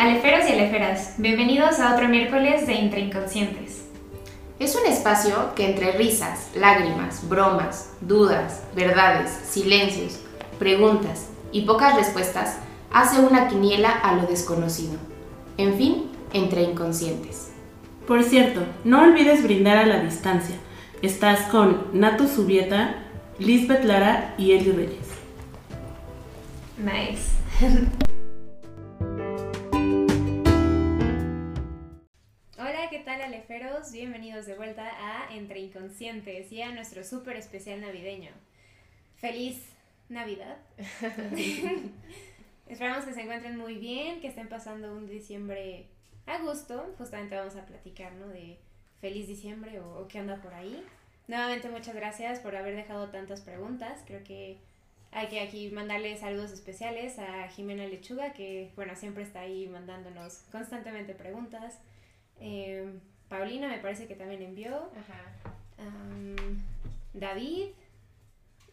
[0.00, 3.84] Aleferos y aleferas, bienvenidos a otro miércoles de Entre Inconscientes.
[4.58, 10.20] Es un espacio que entre risas, lágrimas, bromas, dudas, verdades, silencios,
[10.58, 12.60] preguntas y pocas respuestas
[12.90, 14.94] hace una quiniela a lo desconocido.
[15.58, 17.50] En fin, entre inconscientes.
[18.06, 20.56] Por cierto, no olvides brindar a la distancia.
[21.02, 22.94] Estás con Nato Subieta,
[23.38, 25.08] Lisbeth Lara y Eli Reyes.
[26.78, 28.00] Nice.
[33.92, 38.30] Bienvenidos de vuelta a Entre Inconscientes y a nuestro súper especial navideño.
[39.16, 39.64] Feliz
[40.08, 40.58] Navidad.
[42.68, 45.86] Esperamos que se encuentren muy bien, que estén pasando un diciembre
[46.26, 46.94] a gusto.
[46.98, 48.28] Justamente vamos a platicar, ¿no?
[48.28, 48.58] De
[49.00, 50.84] feliz diciembre o, o qué anda por ahí.
[51.26, 54.02] Nuevamente muchas gracias por haber dejado tantas preguntas.
[54.06, 54.58] Creo que
[55.10, 60.44] hay que aquí mandarle saludos especiales a Jimena Lechuga, que bueno, siempre está ahí mandándonos
[60.52, 61.80] constantemente preguntas.
[62.38, 64.74] Eh, Paulina me parece que también envió.
[64.76, 65.22] Ajá.
[67.14, 67.68] David.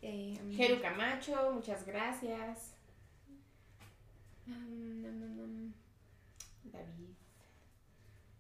[0.02, 2.74] eh, Jeru Camacho, muchas gracias.
[6.72, 7.08] David.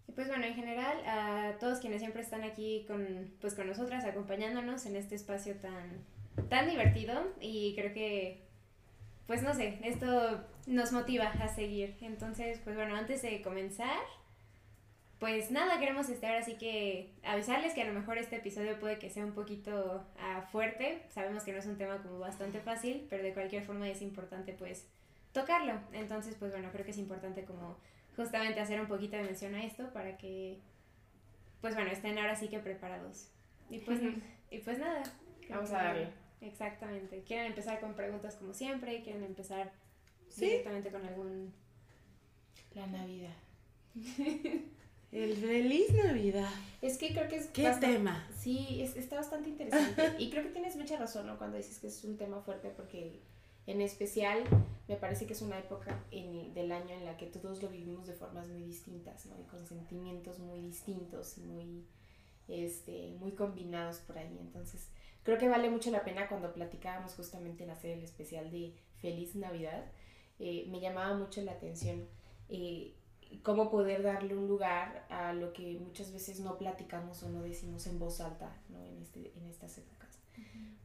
[0.07, 4.03] Y pues bueno, en general, a todos quienes siempre están aquí con, pues con nosotras,
[4.03, 6.03] acompañándonos en este espacio tan,
[6.49, 8.41] tan divertido y creo que,
[9.27, 11.95] pues no sé, esto nos motiva a seguir.
[12.01, 13.99] Entonces, pues bueno, antes de comenzar,
[15.19, 19.09] pues nada, queremos estar así que avisarles que a lo mejor este episodio puede que
[19.09, 21.01] sea un poquito ah, fuerte.
[21.09, 24.53] Sabemos que no es un tema como bastante fácil, pero de cualquier forma es importante
[24.53, 24.85] pues
[25.31, 25.79] tocarlo.
[25.93, 27.77] Entonces, pues bueno, creo que es importante como
[28.15, 30.59] justamente hacer un poquito de mención a esto para que,
[31.61, 33.29] pues bueno, estén ahora sí que preparados.
[33.69, 33.99] Y pues,
[34.51, 35.03] y pues nada.
[35.49, 36.09] Vamos a darle.
[36.41, 37.23] Exactamente.
[37.23, 39.01] ¿Quieren empezar con preguntas como siempre?
[39.01, 39.71] ¿Quieren empezar
[40.29, 40.45] Sí.
[40.45, 41.53] directamente con algún...
[42.75, 43.33] La Navidad.
[45.11, 46.49] El feliz Navidad.
[46.81, 48.27] Es que creo que es ¿Qué bastante- tema?
[48.37, 50.15] Sí, es- está bastante interesante.
[50.19, 51.37] y creo que tienes mucha razón, ¿no?
[51.37, 53.19] Cuando dices que es un tema fuerte, porque
[53.67, 54.43] en especial
[54.87, 58.05] me parece que es una época en- del año en la que todos lo vivimos
[58.07, 59.39] de formas muy distintas, ¿no?
[59.39, 61.85] Y con sentimientos muy distintos y muy,
[62.47, 64.37] este, muy combinados por ahí.
[64.39, 64.87] Entonces,
[65.23, 69.35] creo que vale mucho la pena cuando platicábamos justamente en hacer el especial de Feliz
[69.35, 69.85] Navidad.
[70.39, 72.07] eh, me llamaba mucho la atención
[72.47, 72.93] eh,
[73.43, 77.87] cómo poder darle un lugar a lo que muchas veces no platicamos o no decimos
[77.87, 78.83] en voz alta ¿no?
[78.85, 80.19] en, este, en estas épocas.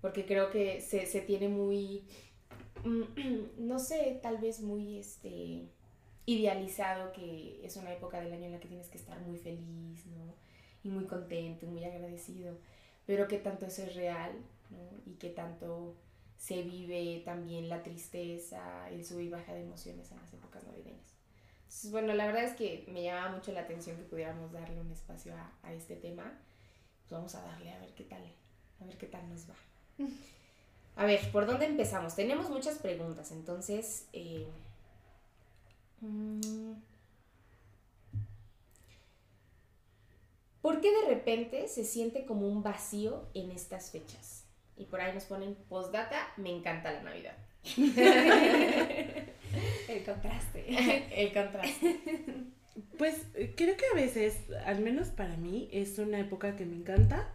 [0.01, 2.05] Porque creo que se, se tiene muy,
[3.59, 5.69] no sé, tal vez muy este,
[6.27, 10.07] idealizado que es una época del año en la que tienes que estar muy feliz
[10.07, 10.35] ¿no?
[10.83, 12.59] y muy contento, muy agradecido,
[13.07, 14.33] pero que tanto eso es real
[14.71, 14.79] ¿no?
[15.07, 15.97] y que tanto
[16.37, 21.12] se vive también la tristeza, el sub y baja de emociones en las épocas navideñas.
[21.73, 24.91] Entonces, bueno, la verdad es que me llamaba mucho la atención que pudiéramos darle un
[24.91, 26.39] espacio a, a este tema.
[27.01, 28.23] Pues vamos a darle a ver qué tal,
[28.79, 29.55] a ver qué tal nos va.
[30.95, 32.15] A ver, ¿por dónde empezamos?
[32.15, 34.09] Tenemos muchas preguntas, entonces...
[34.13, 34.47] eh,
[36.03, 36.73] mm,
[40.61, 44.45] ¿Por qué de repente se siente como un vacío en estas fechas?
[44.77, 47.37] Y por ahí nos ponen postdata, me encanta la Navidad.
[49.89, 51.11] El contraste.
[51.25, 51.97] El contraste.
[52.97, 56.75] Pues eh, creo que a veces, al menos para mí, es una época que me
[56.77, 57.29] encanta,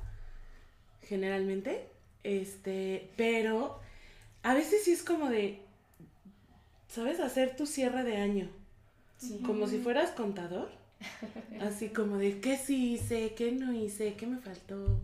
[1.03, 1.85] generalmente,
[2.23, 3.79] este, pero
[4.41, 5.59] a veces sí es como de,
[6.87, 7.19] ¿sabes?
[7.19, 8.49] Hacer tu cierre de año,
[9.19, 9.39] Sí.
[9.45, 10.71] como si fueras contador,
[11.61, 14.99] así como de qué sí hice, qué no hice, qué me faltó,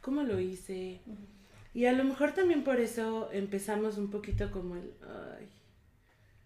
[0.00, 1.00] cómo lo hice.
[1.74, 5.46] Y a lo mejor también por eso empezamos un poquito como el, ay,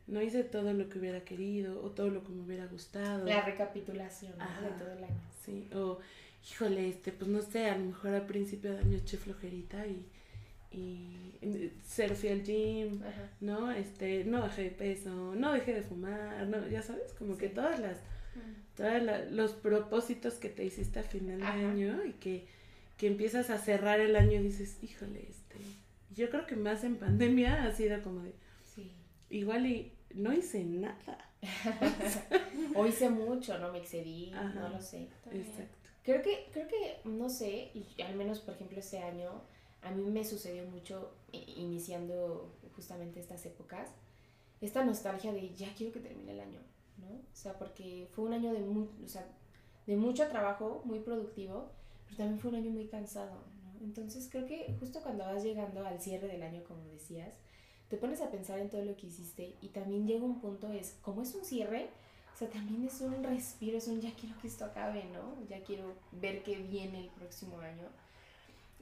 [0.06, 3.26] no hice todo lo que hubiera querido o todo lo que me hubiera gustado.
[3.26, 5.20] La recapitulación de todo el año.
[5.44, 5.98] Sí, o
[6.50, 10.06] híjole, este, pues no sé, a lo mejor al principio de año eché flojerita y,
[10.72, 11.72] y
[12.14, 13.28] fui al gym, Ajá.
[13.40, 13.70] ¿no?
[13.70, 17.78] Este, no bajé de peso, no dejé de fumar, no, ya sabes, como que todas
[17.80, 17.98] las,
[18.76, 22.46] todas la- los propósitos que te hiciste a final de año y que,
[22.98, 25.56] que empiezas a cerrar el año y dices, híjole, este,
[26.14, 28.34] yo creo que más en pandemia ha sido como de,
[28.74, 28.92] Sí.
[29.30, 31.30] igual y no hice nada.
[32.74, 34.52] O hice mucho, no me excedí, Ajá.
[34.60, 35.08] no lo sé.
[35.32, 35.76] Exacto.
[36.02, 39.42] Creo que, creo que, no sé, y al menos por ejemplo este año,
[39.82, 43.88] a mí me sucedió mucho i- iniciando justamente estas épocas,
[44.60, 46.60] esta nostalgia de ya quiero que termine el año,
[46.98, 47.06] ¿no?
[47.08, 49.26] O sea, porque fue un año de, mu- o sea,
[49.86, 51.70] de mucho trabajo, muy productivo,
[52.08, 53.44] pero también fue un año muy cansado.
[53.80, 57.34] Entonces creo que justo cuando vas llegando al cierre del año, como decías,
[57.88, 60.96] te pones a pensar en todo lo que hiciste y también llega un punto, es,
[61.02, 61.88] como es un cierre,
[62.34, 65.44] O sea, también es un respiro, es un ya quiero que esto acabe, ¿no?
[65.48, 67.88] Ya quiero ver qué viene el próximo año.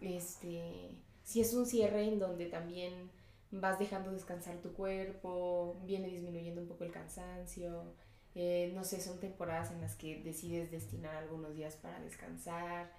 [0.01, 0.91] Este,
[1.25, 3.11] si es un cierre en donde también
[3.51, 7.95] vas dejando descansar tu cuerpo, viene disminuyendo un poco el cansancio,
[8.35, 12.93] eh, no sé, son temporadas en las que decides destinar algunos días para descansar,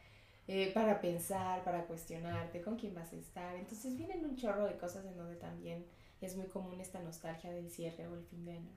[0.47, 3.55] eh, para pensar, para cuestionarte con quién vas a estar.
[3.55, 5.85] Entonces vienen un chorro de cosas en donde también
[6.21, 8.71] es muy común esta nostalgia del cierre o el fin de año.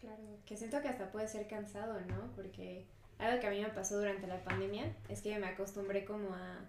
[0.00, 2.32] Claro, que siento que hasta puede ser cansado, ¿no?
[2.34, 2.86] Porque
[3.18, 6.68] algo que a mí me pasó durante la pandemia es que me acostumbré como a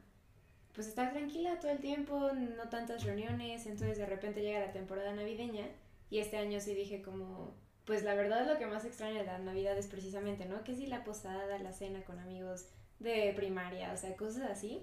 [0.74, 5.14] pues estar tranquila todo el tiempo, no tantas reuniones, entonces de repente llega la temporada
[5.14, 5.66] navideña
[6.10, 7.54] y este año sí dije como,
[7.86, 10.64] pues la verdad lo que más extraño de la Navidad es precisamente, ¿no?
[10.64, 12.68] Que sí la posada, la cena con amigos
[13.02, 14.82] de primaria, o sea, cosas así,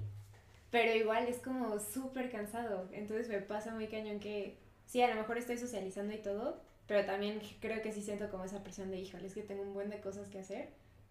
[0.70, 5.14] pero igual es como súper cansado, entonces me pasa muy cañón que sí, a lo
[5.14, 8.98] mejor estoy socializando y todo, pero también creo que sí siento como esa presión de,
[8.98, 10.68] híjole, es que tengo un buen de cosas que hacer,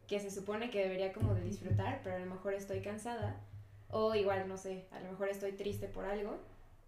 [0.07, 3.39] que se supone que debería como de disfrutar, pero a lo mejor estoy cansada,
[3.89, 6.37] o igual, no sé, a lo mejor estoy triste por algo,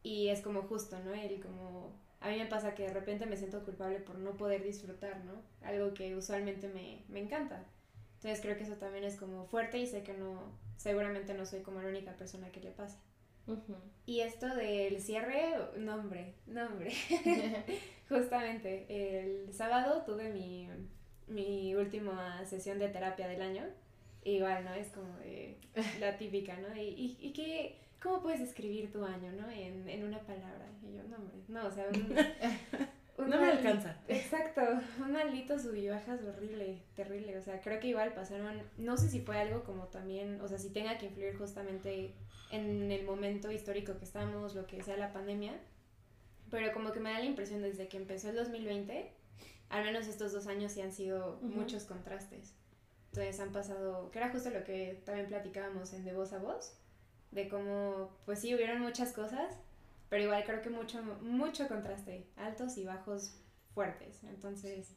[0.03, 1.13] y es como justo, ¿no?
[1.13, 4.63] El como, a mí me pasa que de repente me siento culpable por no poder
[4.63, 5.41] disfrutar, ¿no?
[5.67, 7.63] Algo que usualmente me, me encanta.
[8.19, 11.61] Entonces creo que eso también es como fuerte y sé que no, seguramente no soy
[11.61, 12.99] como la única persona que le pasa.
[14.05, 16.91] Y esto del cierre, nombre, nombre.
[18.09, 20.67] Justamente, el sábado tuve mi,
[21.27, 23.63] mi última sesión de terapia del año.
[24.25, 24.73] Igual, ¿no?
[24.73, 25.15] Es como
[26.01, 26.75] la típica, ¿no?
[26.75, 29.49] Y, y, qué, ¿cómo puedes escribir tu año, ¿no?
[29.49, 30.67] En, en una palabra.
[30.83, 31.37] Y yo, nombre.
[31.47, 32.15] No, o sea, un,
[33.27, 33.97] no me alcanza.
[34.07, 34.61] Exacto,
[34.99, 37.37] un maldito sub bajas horrible, terrible.
[37.37, 40.57] O sea, creo que igual pasaron, no sé si fue algo como también, o sea,
[40.57, 42.13] si tenga que influir justamente
[42.51, 45.53] en el momento histórico que estamos, lo que sea la pandemia,
[46.49, 49.11] pero como que me da la impresión desde que empezó el 2020,
[49.69, 52.55] al menos estos dos años sí han sido muchos contrastes.
[53.11, 56.75] Entonces han pasado, que era justo lo que también platicábamos en De Voz a Voz,
[57.31, 59.57] de cómo, pues sí, hubieron muchas cosas,
[60.09, 63.35] pero igual creo que mucho, mucho contraste, altos y bajos
[63.73, 64.23] fuertes.
[64.23, 64.95] Entonces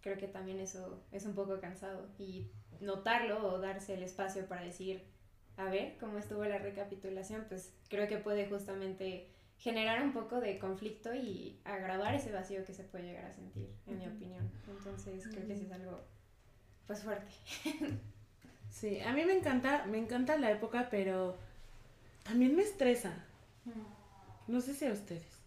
[0.00, 2.50] creo que también eso es un poco cansado y
[2.80, 5.02] notarlo o darse el espacio para decir,
[5.56, 9.28] a ver cómo estuvo la recapitulación, pues creo que puede justamente
[9.58, 13.68] generar un poco de conflicto y agravar ese vacío que se puede llegar a sentir,
[13.86, 14.50] en mi opinión.
[14.68, 16.00] Entonces creo que sí es algo
[16.86, 17.32] pues fuerte.
[18.70, 21.36] Sí, a mí me encanta, me encanta la época, pero
[22.22, 23.24] también me estresa.
[24.48, 25.38] No sé si a ustedes.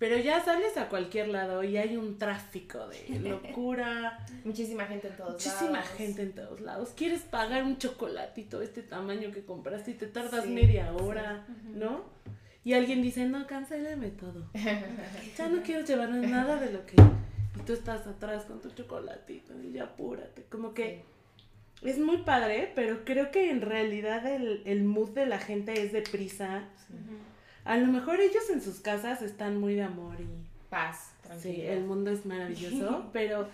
[0.00, 4.26] Pero ya sales a cualquier lado y hay un tráfico de locura.
[4.44, 5.44] Muchísima gente en todos lados.
[5.46, 6.88] Muchísima gente en todos lados.
[6.96, 12.04] Quieres pagar un chocolatito este tamaño que compraste y te tardas media hora, ¿no?
[12.64, 14.48] Y alguien dice, no, cancéleme todo.
[15.36, 16.96] ya no quiero llevar nada de lo que...
[16.96, 20.44] Y tú estás atrás con tu chocolatito y ya apúrate.
[20.44, 21.04] Como que
[21.82, 25.92] es muy padre, pero creo que en realidad el, el mood de la gente es
[25.92, 26.64] deprisa.
[27.64, 30.26] A lo mejor ellos en sus casas están muy de amor y
[30.68, 31.12] paz.
[31.38, 33.48] Sí, el mundo es maravilloso, pero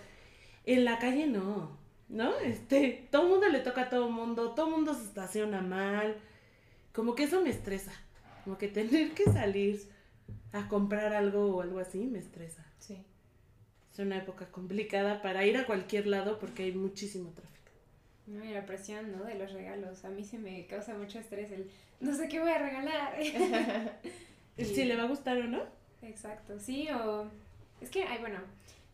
[0.64, 1.76] en la calle no,
[2.08, 2.38] ¿no?
[2.38, 5.60] Este, todo el mundo le toca a todo el mundo, todo el mundo se estaciona
[5.60, 6.16] mal.
[6.92, 7.92] Como que eso me estresa.
[8.44, 9.88] Como que tener que salir
[10.52, 12.64] a comprar algo o algo así me estresa.
[12.78, 13.04] Sí.
[13.92, 17.55] Es una época complicada para ir a cualquier lado porque hay muchísimo tráfico.
[18.26, 19.24] No, y la presión, ¿no?
[19.24, 20.04] De los regalos.
[20.04, 23.16] A mí se me causa mucho estrés el no sé qué voy a regalar.
[24.56, 25.62] Si le va a gustar o no.
[26.00, 27.30] Exacto, sí, o...
[27.82, 28.38] Es que, ay, bueno,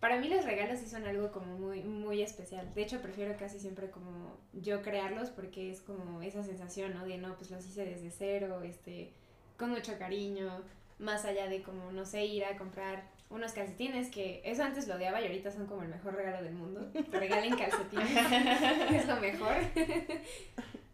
[0.00, 2.74] para mí los regalos sí son algo como muy, muy especial.
[2.74, 7.06] De hecho, prefiero casi siempre como yo crearlos porque es como esa sensación, ¿no?
[7.06, 9.12] De, no, pues los hice desde cero, este,
[9.56, 10.62] con mucho cariño,
[10.98, 14.96] más allá de como, no sé, ir a comprar unos calcetines que eso antes lo
[14.96, 16.90] odiaba y ahorita son como el mejor regalo del mundo.
[17.10, 19.56] regalen calcetines, es lo mejor.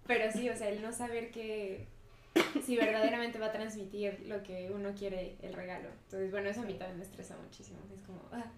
[0.06, 1.86] Pero sí, o sea, el no saber que
[2.64, 5.88] si verdaderamente va a transmitir lo que uno quiere el regalo.
[6.04, 7.78] Entonces, bueno, eso a mí también me estresa muchísimo.
[7.94, 8.50] Es como, ah,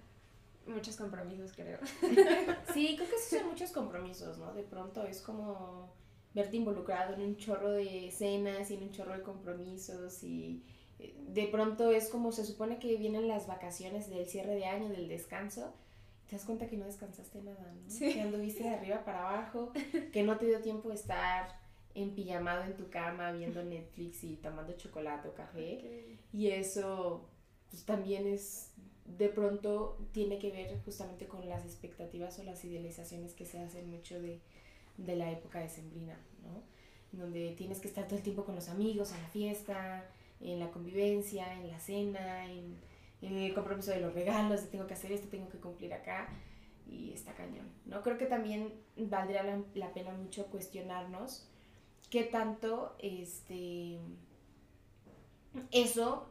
[0.67, 1.79] muchos compromisos, creo.
[2.73, 4.53] Sí, creo que sí son muchos compromisos, ¿no?
[4.55, 5.93] De pronto es como
[6.35, 10.63] verte involucrado en un chorro de escenas y en un chorro de compromisos y
[11.29, 15.09] de pronto es como se supone que vienen las vacaciones del cierre de año, del
[15.09, 15.75] descanso,
[16.29, 17.99] te das cuenta que no descansaste nada, ¿no?
[17.99, 19.73] Que anduviste de arriba para abajo,
[20.13, 21.59] que no te dio tiempo de estar
[21.95, 26.19] en pijamado en tu cama viendo Netflix y tomando chocolate o café.
[26.33, 27.29] Y eso
[27.71, 28.71] pues también es,
[29.19, 33.91] de pronto tiene que ver justamente con las expectativas o las idealizaciones que se hacen
[33.91, 34.41] mucho de,
[34.99, 36.63] de la época de Sembrina, ¿no?
[37.13, 40.09] Donde tienes que estar todo el tiempo con los amigos, en la fiesta,
[40.41, 42.79] en la convivencia, en la cena, en,
[43.23, 46.29] el compromiso de los regalos, de tengo que hacer esto, tengo que cumplir acá.
[46.87, 48.03] y está cañón, ¿no?
[48.03, 49.43] Creo que también valdría
[49.75, 51.47] la, pena mucho cuestionarnos
[52.11, 53.99] qué tanto este
[55.71, 56.27] eso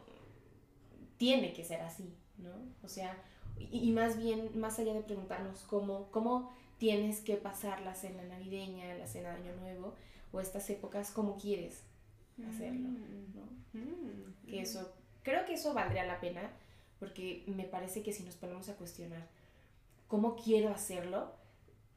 [1.17, 2.51] tiene que ser así, ¿no?
[2.83, 3.21] O sea,
[3.57, 8.95] y, más bien, más allá de preguntarnos cómo, cómo tienes que pasar la cena navideña,
[8.95, 9.95] la cena de Año Nuevo,
[10.31, 11.83] o estas épocas, cómo quieres
[12.45, 13.35] hacerlo, Mm.
[13.35, 13.79] ¿no?
[13.81, 14.47] Mm.
[14.47, 14.93] Que eso,
[15.23, 16.41] creo que eso valdría la pena,
[16.99, 19.27] porque me parece que si nos ponemos a cuestionar
[20.07, 21.31] cómo quiero hacerlo,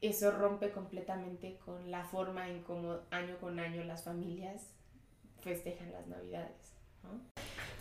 [0.01, 4.67] eso rompe completamente con la forma en cómo año con año las familias
[5.41, 6.51] festejan las navidades.
[7.03, 7.09] ¿no?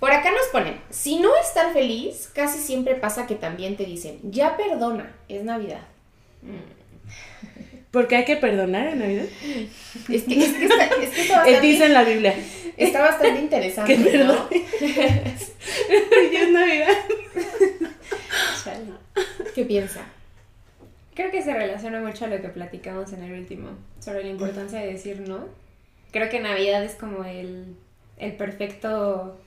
[0.00, 4.21] Por acá nos ponen, si no estar feliz, casi siempre pasa que también te dicen,
[4.33, 5.87] ya perdona, es Navidad.
[7.92, 9.26] Porque hay que perdonar en Navidad.
[10.09, 12.35] Es que, es que está, es que está bastante, dice en la Biblia.
[12.76, 14.49] está bastante interesante, Que ¿no?
[14.50, 14.81] es
[16.52, 16.97] Navidad.
[19.54, 20.00] ¿Qué piensa?
[21.14, 24.81] Creo que se relaciona mucho a lo que platicamos en el último, sobre la importancia
[24.81, 25.47] de decir no.
[26.11, 27.76] Creo que Navidad es como el,
[28.19, 29.38] el perfecto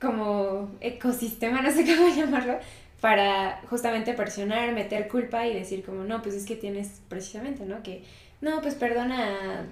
[0.00, 2.58] como ecosistema, no sé cómo llamarlo,
[3.00, 7.82] para justamente presionar, meter culpa y decir como, no, pues es que tienes precisamente, ¿no?
[7.82, 8.02] Que,
[8.40, 9.66] no, pues perdona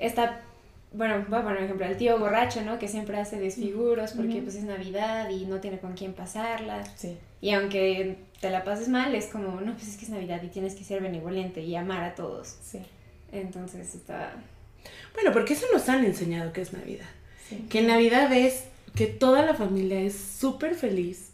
[0.00, 0.40] esta,
[0.92, 2.78] bueno, voy a poner un ejemplo, el tío borracho, ¿no?
[2.78, 6.82] Que siempre hace desfiguros porque pues es Navidad y no tiene con quién pasarla.
[6.96, 7.16] Sí.
[7.40, 10.48] Y aunque te la pases mal, es como, no, pues es que es Navidad y
[10.48, 12.56] tienes que ser benevolente y amar a todos.
[12.62, 12.80] Sí.
[13.30, 14.32] Entonces está...
[15.14, 17.06] Bueno, porque eso nos han enseñado que es Navidad.
[17.48, 17.66] sí.
[17.68, 18.64] Que Navidad es
[18.94, 21.30] que toda la familia es súper feliz,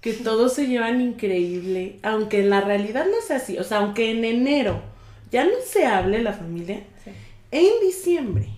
[0.00, 3.58] que todos se llevan increíble, aunque en la realidad no sea así.
[3.58, 4.80] O sea, aunque en enero
[5.30, 6.82] ya no se hable la familia.
[7.54, 8.48] En diciembre,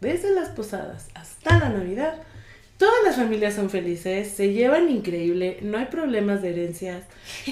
[0.00, 2.22] desde las posadas hasta la Navidad,
[2.78, 7.02] todas las familias son felices, se llevan increíble, no hay problemas de herencias,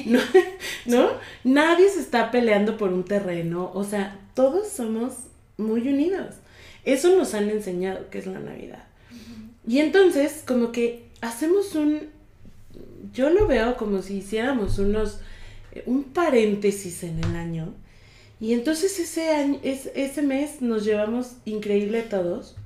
[0.06, 0.20] no,
[0.86, 1.10] ¿no?
[1.42, 5.14] Nadie se está peleando por un terreno, o sea, todos somos
[5.56, 6.36] muy unidos.
[6.84, 8.84] Eso nos han enseñado que es la Navidad.
[9.66, 12.08] Y entonces, como que hacemos un,
[13.12, 15.18] yo lo veo como si hiciéramos unos,
[15.72, 17.74] eh, un paréntesis en el año.
[18.42, 22.56] Y entonces ese año, es, ese mes nos llevamos increíble todos.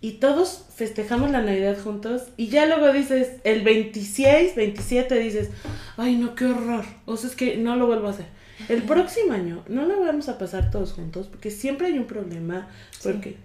[0.00, 2.28] Y todos festejamos la Navidad juntos.
[2.36, 5.50] Y ya luego dices, el 26, 27 dices,
[5.96, 6.84] ay no, qué horror.
[7.06, 8.26] O sea, es que no lo vuelvo a hacer.
[8.68, 12.70] El próximo año no lo vamos a pasar todos juntos porque siempre hay un problema.
[12.92, 13.00] Sí.
[13.02, 13.36] Porque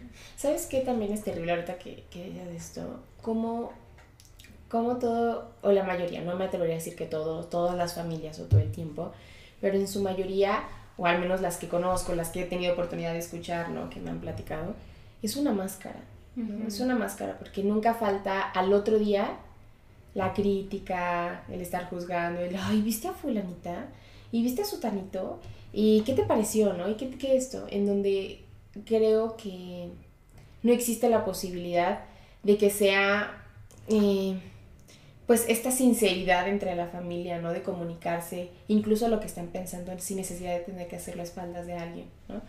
[0.41, 2.99] ¿Sabes qué también es terrible ahorita que, que de esto?
[3.23, 3.73] Cómo,
[4.69, 8.39] cómo todo, o la mayoría, no me atrevería a decir que todo, todas las familias
[8.39, 9.11] o todo el tiempo,
[9.61, 10.63] pero en su mayoría,
[11.01, 13.89] o al menos las que conozco, las que he tenido oportunidad de escuchar, ¿no?
[13.89, 14.75] Que me han platicado,
[15.23, 15.99] es una máscara.
[16.35, 16.67] ¿no?
[16.67, 19.37] Es una máscara porque nunca falta al otro día
[20.13, 23.87] la crítica, el estar juzgando, el, ay, ¿viste a fulanita?
[24.31, 25.39] ¿Y viste a sutanito?
[25.73, 26.87] ¿Y qué te pareció, no?
[26.87, 27.65] ¿Y qué, qué esto?
[27.71, 28.43] En donde
[28.85, 29.89] creo que
[30.61, 32.01] no existe la posibilidad
[32.43, 33.43] de que sea,
[33.87, 34.39] eh,
[35.31, 37.53] pues, esta sinceridad entre la familia, ¿no?
[37.53, 41.65] De comunicarse, incluso lo que están pensando sin necesidad de tener que hacerlo a espaldas
[41.67, 42.41] de alguien, ¿no?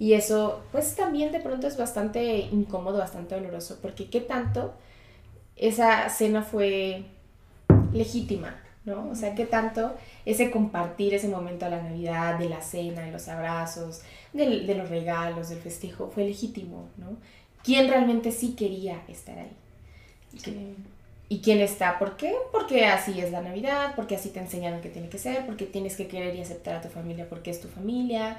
[0.00, 4.74] Y eso, pues, también de pronto es bastante incómodo, bastante doloroso, porque qué tanto
[5.54, 7.04] esa cena fue
[7.92, 9.08] legítima, ¿no?
[9.10, 9.94] O sea, qué tanto
[10.26, 14.74] ese compartir ese momento a la Navidad, de la cena, de los abrazos, del- de
[14.74, 17.16] los regalos, del festejo, fue legítimo, ¿no?
[17.62, 19.52] ¿Quién realmente sí quería estar ahí?
[21.28, 21.98] ¿Y quién está?
[21.98, 22.34] ¿Por qué?
[22.52, 25.96] Porque así es la Navidad, porque así te enseñaron que tiene que ser, porque tienes
[25.96, 28.36] que querer y aceptar a tu familia porque es tu familia,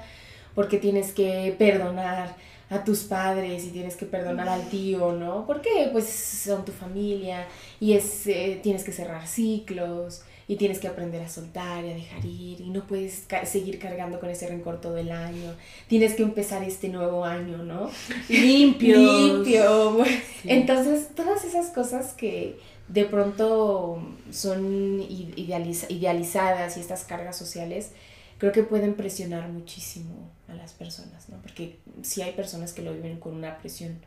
[0.54, 2.34] porque tienes que perdonar
[2.70, 5.46] a tus padres y tienes que perdonar al tío, ¿no?
[5.46, 7.46] Porque pues son tu familia
[7.80, 11.94] y es, eh, tienes que cerrar ciclos y tienes que aprender a soltar y a
[11.94, 15.54] dejar ir y no puedes ca- seguir cargando con ese rencor todo el año.
[15.88, 17.90] Tienes que empezar este nuevo año, ¿no?
[18.28, 19.00] limpios.
[19.00, 20.04] Limpio.
[20.42, 20.48] Sí.
[20.52, 24.00] Entonces, todas esas cosas que de pronto
[24.30, 27.90] son idealiza- idealizadas y estas cargas sociales,
[28.38, 31.38] creo que pueden presionar muchísimo a las personas, ¿no?
[31.42, 33.98] Porque sí hay personas que lo viven con una presión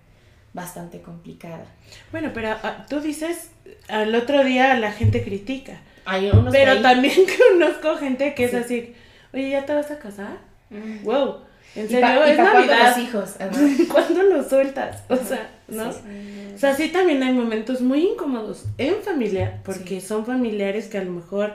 [0.54, 1.66] bastante complicada.
[2.12, 3.52] Bueno, pero ah, tú dices,
[3.88, 5.82] al otro día la gente critica.
[6.06, 7.14] Hay unos Pero ahí- también
[7.52, 8.58] conozco gente que es Sí.
[8.58, 8.94] así,
[9.34, 10.38] oye, ¿ya te vas a casar?
[10.70, 11.04] Mm.
[11.04, 11.42] Wow,
[11.76, 12.96] en ¿Y serio, pa- es Navidad.
[12.96, 13.30] los hijos?
[13.92, 15.04] ¿Cuándo lo sueltas?
[15.10, 15.92] O sea, ¿no?
[15.92, 16.00] Sí.
[16.56, 21.04] O sea, sí también hay momentos muy incómodos en familia, porque son familiares que a
[21.04, 21.54] lo mejor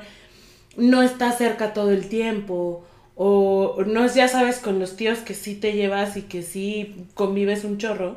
[0.77, 2.85] no está cerca todo el tiempo,
[3.17, 7.07] o no es, ya sabes, con los tíos que sí te llevas y que sí
[7.15, 8.17] convives un chorro,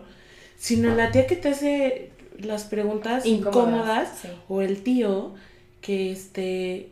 [0.58, 4.30] sino la tía que te hace las preguntas incómodas, sí.
[4.48, 5.34] o el tío
[5.82, 6.90] que este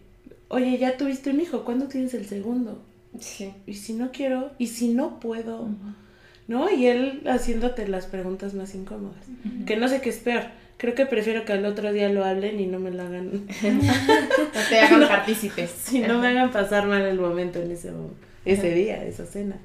[0.50, 2.82] oye, ya tuviste un hijo, ¿cuándo tienes el segundo?
[3.20, 3.54] Sí.
[3.66, 5.70] Y si no quiero, y si no puedo,
[6.48, 6.70] ¿no?
[6.72, 9.24] Y él haciéndote las preguntas más incómodas.
[9.66, 10.44] Que no sé qué es peor.
[10.78, 13.32] Creo que prefiero que al otro día lo hablen y no me lo hagan.
[13.64, 15.72] no te hagan partícipes.
[15.86, 17.92] Si no me hagan pasar mal el momento en ese,
[18.44, 19.58] ese día, esa cena.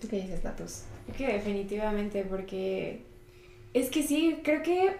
[0.00, 0.40] ¿Tú qué dices?
[0.40, 3.02] Creo que definitivamente, porque
[3.72, 4.96] es que sí, creo que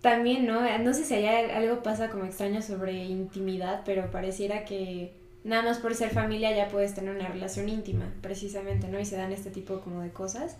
[0.00, 0.60] también, ¿no?
[0.78, 5.12] No sé si allá algo pasa como extraño sobre intimidad, pero pareciera que
[5.46, 8.98] nada más por ser familia ya puedes tener una relación íntima, precisamente, ¿no?
[8.98, 10.56] Y se dan este tipo como de cosas.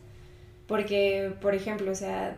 [0.69, 2.37] Porque, por ejemplo, o sea,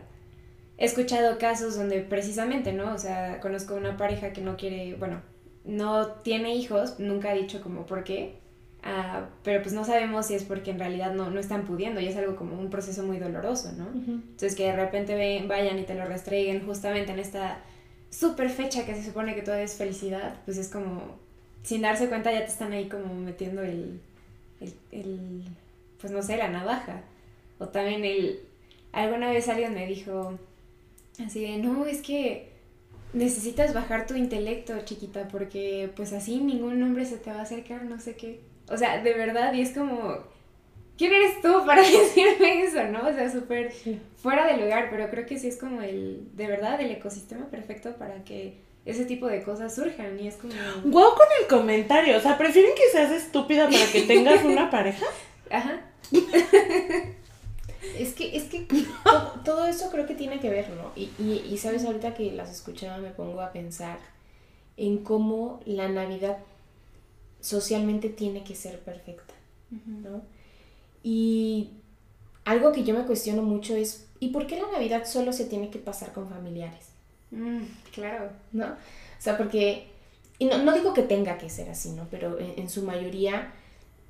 [0.79, 2.95] he escuchado casos donde precisamente, ¿no?
[2.95, 5.21] O sea, conozco una pareja que no quiere, bueno,
[5.65, 8.39] no tiene hijos, nunca ha dicho como por qué,
[8.83, 12.09] uh, pero pues no sabemos si es porque en realidad no, no están pudiendo y
[12.09, 13.85] es algo como un proceso muy doloroso, ¿no?
[13.85, 14.23] Uh -huh.
[14.23, 17.61] Entonces que de repente ven, vayan y te lo restreguen justamente en esta
[18.09, 21.19] super fecha que se supone que todo es felicidad, pues es como,
[21.63, 24.01] sin darse cuenta ya te están ahí como metiendo el,
[24.93, 25.43] el,
[26.01, 27.03] pues no sé, la navaja.
[27.59, 28.41] O también el,
[28.93, 30.39] alguna vez alguien me dijo,
[31.25, 32.49] Así de, no, es que
[33.13, 37.85] necesitas bajar tu intelecto, chiquita, porque pues así ningún hombre se te va a acercar,
[37.85, 38.41] no sé qué.
[38.69, 40.19] O sea, de verdad, y es como,
[40.97, 43.09] ¿quién eres tú para decirme eso, no?
[43.09, 43.73] O sea, súper
[44.17, 47.97] fuera de lugar, pero creo que sí es como el, de verdad, el ecosistema perfecto
[47.97, 50.53] para que ese tipo de cosas surjan y es como...
[50.85, 55.07] Guau con el comentario, o sea, ¿prefieren que seas estúpida para que tengas una pareja?
[55.51, 55.81] Ajá.
[57.97, 58.67] Es que, es que
[59.03, 60.93] todo, todo, eso creo que tiene que ver, ¿no?
[60.95, 63.99] Y, y, y, sabes, ahorita que las escuchaba me pongo a pensar
[64.77, 66.39] en cómo la Navidad
[67.41, 69.35] socialmente tiene que ser perfecta,
[69.71, 70.23] ¿no?
[71.03, 71.71] Y
[72.45, 75.71] algo que yo me cuestiono mucho es, ¿y por qué la Navidad solo se tiene
[75.71, 76.88] que pasar con familiares?
[77.31, 78.31] Mm, claro.
[78.53, 78.67] ¿No?
[78.67, 79.89] O sea, porque,
[80.39, 82.07] y no, no digo que tenga que ser así, ¿no?
[82.11, 83.53] Pero en, en su mayoría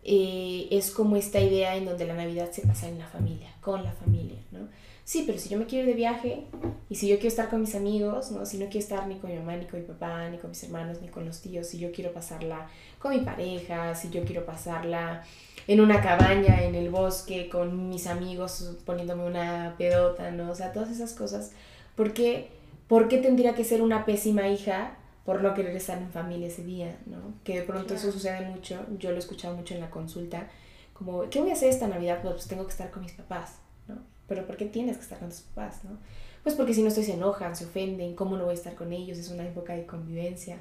[0.04, 3.82] eh, es como esta idea en donde la Navidad se pasa en la familia, con
[3.84, 4.68] la familia, ¿no?
[5.04, 6.44] Sí, pero si yo me quiero ir de viaje
[6.90, 8.44] y si yo quiero estar con mis amigos, ¿no?
[8.44, 10.62] Si no quiero estar ni con mi mamá, ni con mi papá, ni con mis
[10.62, 14.44] hermanos, ni con los tíos, si yo quiero pasarla con mi pareja, si yo quiero
[14.44, 15.24] pasarla
[15.66, 20.50] en una cabaña, en el bosque, con mis amigos, poniéndome una pedota, ¿no?
[20.50, 21.52] O sea, todas esas cosas.
[21.96, 22.48] ¿Por qué,
[22.88, 26.64] ¿Por qué tendría que ser una pésima hija por no querer estar en familia ese
[26.64, 27.34] día, ¿no?
[27.44, 28.00] Que de pronto claro.
[28.00, 30.48] eso sucede mucho, yo lo he escuchado mucho en la consulta,
[30.94, 32.20] como, ¿qué voy a hacer esta Navidad?
[32.22, 33.96] Pues tengo que estar con mis papás, ¿no?
[34.26, 35.98] Pero ¿por qué tienes que estar con tus papás, no?
[36.42, 38.90] Pues porque si no estoy se enojan, se ofenden, ¿cómo no voy a estar con
[38.90, 39.18] ellos?
[39.18, 40.56] Es una época de convivencia,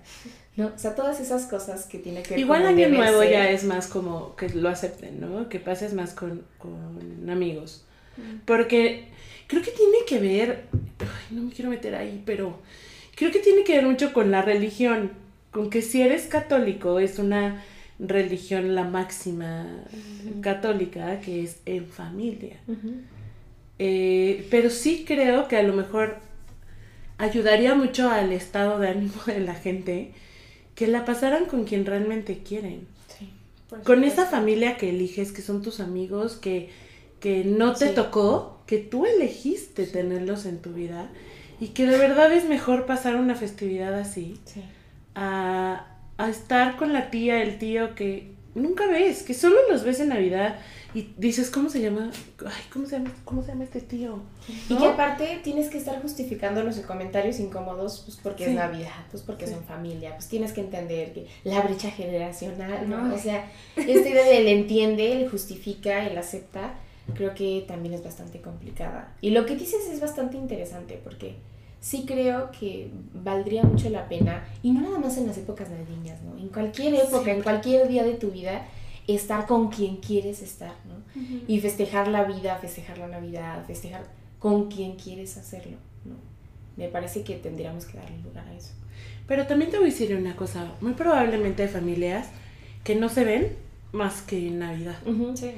[0.58, 0.68] ¿no?
[0.68, 3.32] O sea, todas esas cosas que tiene que ver Igual año nuevo ser.
[3.32, 5.48] ya es más como que lo acepten, ¿no?
[5.48, 7.87] Que pases más con, con amigos.
[8.46, 9.06] Porque
[9.48, 10.66] creo que tiene que ver,
[11.00, 12.60] ay, no me quiero meter ahí, pero
[13.16, 15.12] creo que tiene que ver mucho con la religión,
[15.52, 17.64] con que si eres católico es una
[18.00, 20.42] religión la máxima uh -huh.
[20.42, 22.58] católica, que es en familia.
[22.68, 23.02] Uh -huh.
[23.80, 26.18] eh, pero sí creo que a lo mejor
[27.18, 30.12] ayudaría mucho al estado de ánimo de la gente
[30.76, 32.88] que la pasaran con quien realmente quieren.
[33.18, 33.32] Sí,
[33.84, 36.70] con esa familia que eliges, que son tus amigos, que,
[37.20, 37.96] que no te sí.
[37.96, 41.10] tocó, que tú elegiste tenerlos en tu vida
[41.60, 44.62] y que de verdad es mejor pasar una festividad así sí.
[45.16, 50.00] a, a, estar con la tía, el tío que nunca ves, que solo los ves
[50.00, 50.60] en Navidad
[50.94, 52.10] y dices, ¿cómo se llama?
[52.46, 54.20] Ay, ¿cómo se llama, cómo se llama este tío?
[54.70, 54.76] ¿No?
[54.76, 58.50] Y que aparte tienes que estar justificando los comentarios incómodos, pues porque sí.
[58.52, 59.54] es Navidad, pues porque sí.
[59.54, 63.14] son familia, pues tienes que entender que la brecha generacional, ¿no?
[63.14, 66.74] O sea, esta idea del entiende, el justifica, el acepta,
[67.14, 69.14] creo que también es bastante complicada.
[69.22, 71.36] Y lo que dices es bastante interesante porque
[71.80, 76.22] sí creo que valdría mucho la pena, y no nada más en las épocas navideñas,
[76.24, 76.38] ¿no?
[76.38, 77.30] En cualquier época, sí.
[77.32, 78.66] en cualquier día de tu vida,
[79.08, 80.96] estar con quien quieres estar, ¿no?
[81.22, 81.44] Uh -huh.
[81.48, 84.06] Y festejar la vida, festejar la Navidad, festejar
[84.40, 86.16] con quien quieres hacerlo, ¿no?
[86.76, 88.74] Me parece que tendríamos que darle lugar a eso.
[89.28, 92.28] Pero también te voy a decir una cosa, muy probablemente hay familias
[92.84, 93.56] que no se ven
[93.92, 94.98] más que en Navidad.
[95.06, 95.52] Uh -huh, sí.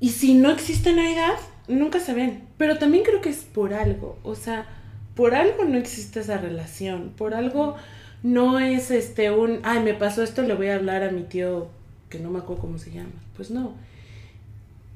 [0.00, 1.34] Y si no existe Navidad,
[1.66, 2.42] nunca se ven.
[2.56, 4.18] Pero también creo que es por algo.
[4.22, 4.66] O sea,
[5.14, 7.12] por algo no existe esa relación.
[7.16, 7.76] Por algo
[8.22, 11.68] no es este un, ay, me pasó esto, le voy a hablar a mi tío,
[12.08, 13.10] que no me acuerdo cómo se llama.
[13.36, 13.74] Pues no.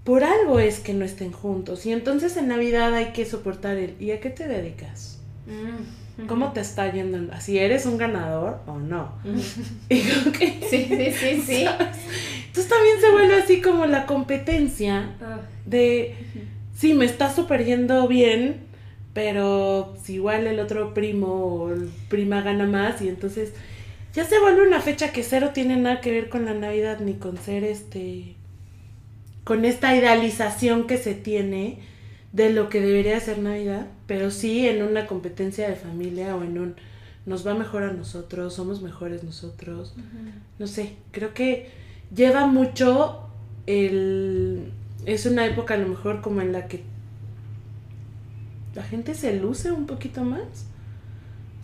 [0.05, 1.87] Por algo es que no estén juntos.
[1.87, 5.19] Y entonces en Navidad hay que soportar el, ¿y a qué te dedicas?
[5.47, 6.02] Mm.
[6.27, 7.19] ¿Cómo te está yendo?
[7.41, 9.13] Si eres un ganador o no.
[9.89, 11.65] Y como que, sí, sí, sí, sí.
[12.47, 15.11] Entonces también se vuelve así como la competencia
[15.65, 16.15] de,
[16.77, 18.61] sí, me está súper yendo bien,
[19.15, 21.71] pero si igual el otro primo o
[22.09, 23.53] prima gana más y entonces
[24.15, 27.15] ya se vuelve una fecha que cero tiene nada que ver con la Navidad ni
[27.15, 28.37] con ser este
[29.45, 31.79] con esta idealización que se tiene
[32.33, 36.59] de lo que debería ser Navidad, pero sí en una competencia de familia o en
[36.59, 36.75] un
[37.25, 39.95] nos va mejor a nosotros, somos mejores nosotros.
[40.59, 41.71] No sé, creo que
[42.13, 43.29] lleva mucho
[43.67, 44.73] el
[45.07, 46.83] es una época a lo mejor como en la que
[48.75, 50.67] la gente se luce un poquito más.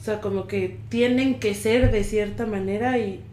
[0.01, 3.25] O sea, como que tienen que ser de cierta manera y,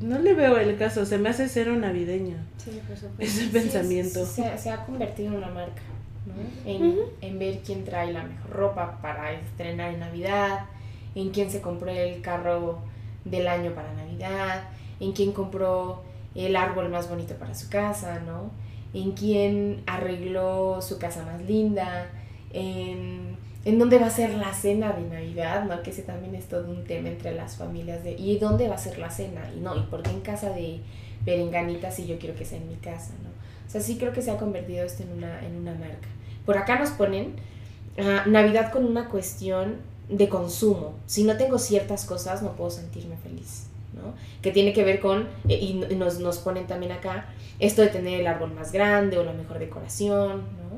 [0.00, 2.36] no le veo el caso, se me hace cero navideña.
[2.58, 2.80] Sí,
[3.18, 4.26] Ese pensamiento.
[4.26, 5.82] se, se, ha convertido en una marca,
[6.26, 6.34] ¿no?
[6.70, 10.66] En, en, ver quién trae la mejor ropa para estrenar en Navidad,
[11.14, 12.78] en quién se compró el carro
[13.24, 14.64] del año para Navidad,
[15.00, 16.02] en quién compró
[16.34, 18.50] el árbol más bonito para su casa, ¿no?
[18.92, 22.10] En quién arregló su casa más linda,
[22.52, 25.82] en, en dónde va a ser la cena de Navidad, ¿no?
[25.82, 28.78] Que ese también es todo un tema entre las familias de, ¿y dónde va a
[28.78, 29.50] ser la cena?
[29.54, 30.80] Y no, ¿y por qué en casa de
[31.24, 33.33] Berenganita si yo quiero que sea en mi casa, ¿no?
[33.66, 36.08] O sea, sí creo que se ha convertido esto en una, en una marca.
[36.44, 37.34] Por acá nos ponen
[37.98, 39.76] uh, Navidad con una cuestión
[40.08, 40.94] de consumo.
[41.06, 44.14] Si no tengo ciertas cosas, no puedo sentirme feliz, ¿no?
[44.42, 47.26] Que tiene que ver con, eh, y nos, nos ponen también acá,
[47.58, 50.74] esto de tener el árbol más grande o la mejor decoración, ¿no?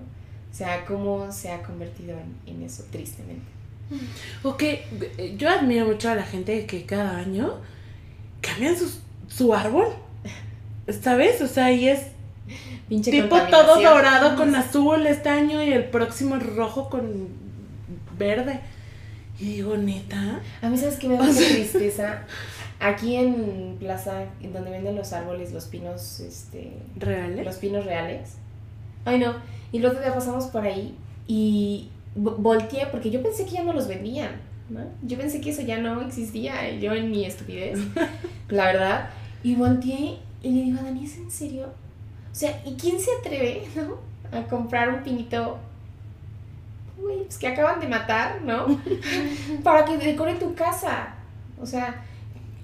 [0.50, 3.44] O sea, cómo se ha convertido en, eso, tristemente.
[4.42, 4.84] O que
[5.36, 7.56] yo admiro mucho a la gente que cada año
[8.40, 8.74] cambian
[9.28, 9.88] su árbol.
[11.02, 11.42] ¿Sabes?
[11.42, 12.06] O sea, y es
[12.88, 17.28] tipo todo dorado con azul este año y el próximo rojo con
[18.18, 18.60] verde.
[19.38, 20.40] Y digo, neta.
[20.62, 22.24] A mí, ¿sabes qué me da mucha tristeza?
[22.78, 26.72] Aquí en Plaza, en donde venden los árboles, los pinos, este...
[26.96, 27.44] ¿Reales?
[27.44, 28.36] Los pinos reales.
[29.04, 29.34] Ay, no
[29.72, 30.94] y luego ya pasamos por ahí
[31.26, 34.80] y volteé porque yo pensé que ya no los vendían, ¿no?
[35.02, 37.78] Yo pensé que eso ya no existía, yo en mi estupidez,
[38.48, 39.10] la verdad.
[39.42, 41.66] Y volteé y le digo a Dani, ¿es en serio?
[42.36, 43.96] O sea, ¿y quién se atreve, no?
[44.30, 45.56] A comprar un pinito,
[47.00, 48.66] pues que acaban de matar, ¿no?
[49.64, 51.14] Para que decore tu casa.
[51.58, 52.04] O sea,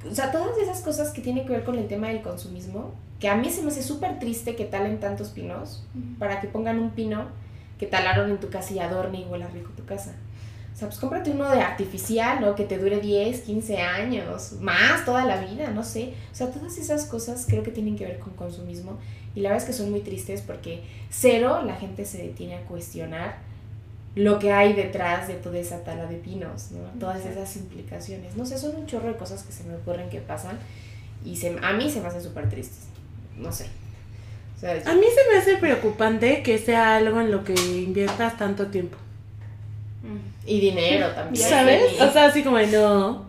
[0.06, 3.30] o sea, todas esas cosas que tienen que ver con el tema del consumismo, que
[3.30, 5.86] a mí se me hace súper triste que talen tantos pinos
[6.18, 7.28] para que pongan un pino
[7.78, 10.12] que talaron en tu casa y adorne y huela rico tu casa.
[10.74, 12.54] O sea, pues cómprate uno de artificial, ¿no?
[12.54, 16.12] Que te dure 10, 15 años, más toda la vida, no sé.
[16.30, 18.98] O sea, todas esas cosas creo que tienen que ver con consumismo
[19.34, 22.60] y la verdad es que son muy tristes porque cero la gente se detiene a
[22.62, 23.36] cuestionar
[24.14, 26.80] lo que hay detrás de toda esa tala de pinos, ¿no?
[27.00, 28.36] Todas esas implicaciones.
[28.36, 30.58] No sé, son un chorro de cosas que se me ocurren que pasan
[31.24, 32.92] y se, a mí se me hacen súper tristes
[33.36, 33.66] no sé.
[34.64, 38.96] a mí se me hace preocupante que sea algo en lo que inviertas tanto tiempo.
[40.44, 41.48] Y dinero también.
[41.48, 42.00] ¿Sabes?
[42.00, 43.26] O sea, así como, no,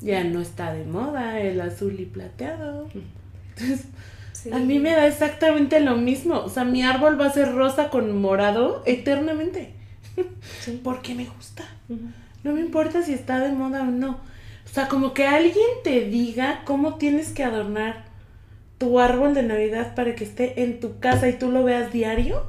[0.00, 2.88] ya no está de moda el azul y plateado.
[3.56, 3.86] Entonces,
[4.52, 6.38] a mí me da exactamente lo mismo.
[6.40, 9.74] O sea, mi árbol va a ser rosa con morado eternamente.
[10.82, 11.64] Porque me gusta.
[12.42, 14.20] No me importa si está de moda o no.
[14.64, 18.04] O sea, como que alguien te diga cómo tienes que adornar
[18.78, 22.44] tu árbol de Navidad para que esté en tu casa y tú lo veas diario,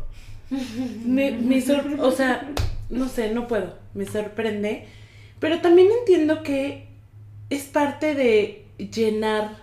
[1.05, 1.63] me, me
[1.99, 2.49] o sea,
[2.89, 4.87] no sé, no puedo, me sorprende,
[5.39, 6.87] pero también entiendo que
[7.49, 9.57] es parte de llenar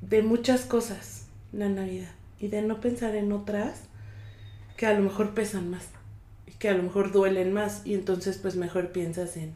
[0.00, 3.82] de muchas cosas la Navidad y de no pensar en otras
[4.76, 5.86] que a lo mejor pesan más
[6.46, 9.52] y que a lo mejor duelen más y entonces pues mejor piensas en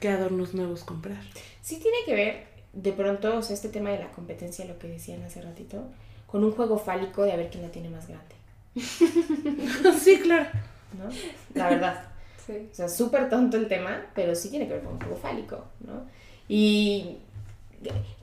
[0.00, 1.22] qué adornos nuevos comprar.
[1.62, 4.88] Sí tiene que ver de pronto, o sea, este tema de la competencia, lo que
[4.88, 5.84] decían hace ratito,
[6.26, 8.34] con un juego fálico de a ver quién la tiene más grande.
[9.98, 10.48] sí, claro.
[10.96, 11.10] ¿No?
[11.54, 12.04] La verdad.
[12.48, 12.66] Sí.
[12.72, 15.66] O sea, súper tonto el tema, pero sí tiene que ver con un juego fálico,
[15.80, 16.06] ¿no?
[16.48, 17.18] Y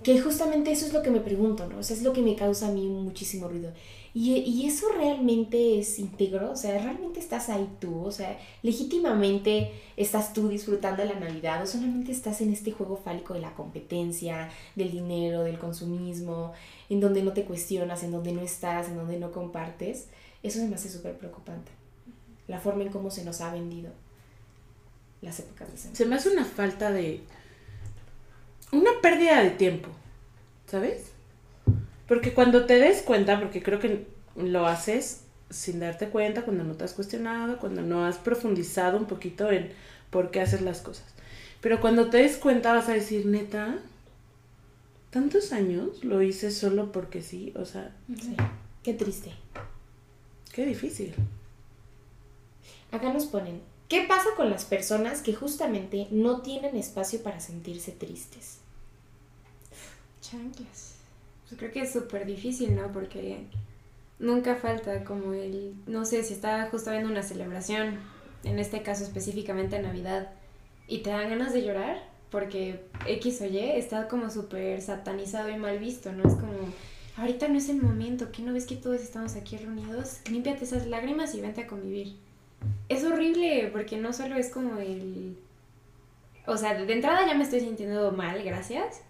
[0.03, 1.79] que justamente eso es lo que me pregunto, ¿no?
[1.79, 3.71] O sea, es lo que me causa a mí muchísimo ruido.
[4.17, 10.31] Y, eso realmente es íntegro, o sea, realmente estás ahí tú, o sea, legítimamente estás
[10.31, 14.49] tú disfrutando de la Navidad o solamente estás en este juego fálico de la competencia,
[14.77, 16.53] del dinero, del consumismo,
[16.89, 20.07] en donde no te cuestionas, en donde no estás, en donde no compartes.
[20.43, 21.73] Eso se me hace súper preocupante.
[22.47, 23.91] La forma en cómo se nos ha vendido
[25.21, 27.21] las épocas de Se me hace una falta de...
[28.71, 29.89] una pérdida de tiempo,
[30.67, 31.11] ¿sabes?
[32.07, 36.75] Porque cuando te des cuenta, porque creo que lo haces sin darte cuenta, cuando no
[36.75, 39.71] te has cuestionado, cuando no has profundizado un poquito en
[40.09, 41.05] por qué haces las cosas.
[41.61, 43.79] Pero cuando te des cuenta vas a decir, neta,
[45.09, 47.95] tantos años lo hice solo porque sí, o sea...
[48.83, 49.31] Qué triste.
[50.53, 51.15] Qué difícil.
[52.91, 57.91] Acá nos ponen, ¿qué pasa con las personas que justamente no tienen espacio para sentirse
[57.91, 58.59] tristes?
[60.21, 60.95] Chanclas.
[61.47, 62.91] Pues creo que es súper difícil, ¿no?
[62.91, 63.45] Porque
[64.19, 67.99] nunca falta como el, no sé, si está justo viendo una celebración,
[68.43, 70.31] en este caso específicamente Navidad,
[70.87, 75.57] y te dan ganas de llorar, porque X o Y está como súper satanizado y
[75.57, 76.27] mal visto, ¿no?
[76.27, 76.53] Es como,
[77.17, 80.19] ahorita no es el momento, ¿qué no ves que todos estamos aquí reunidos?
[80.29, 82.17] Límpiate esas lágrimas y vente a convivir.
[82.89, 85.37] Es horrible, porque no solo es como el...
[86.45, 89.01] O sea, de entrada ya me estoy sintiendo mal, gracias.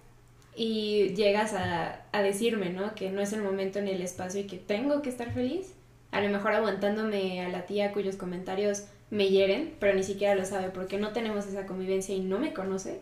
[0.56, 2.96] Y llegas a, a decirme, ¿no?
[2.96, 5.74] Que no es el momento ni el espacio y que tengo que estar feliz.
[6.12, 10.46] A lo mejor aguantándome a la tía cuyos comentarios me hieren, pero ni siquiera lo
[10.46, 13.02] sabe porque no tenemos esa convivencia y no me conoce.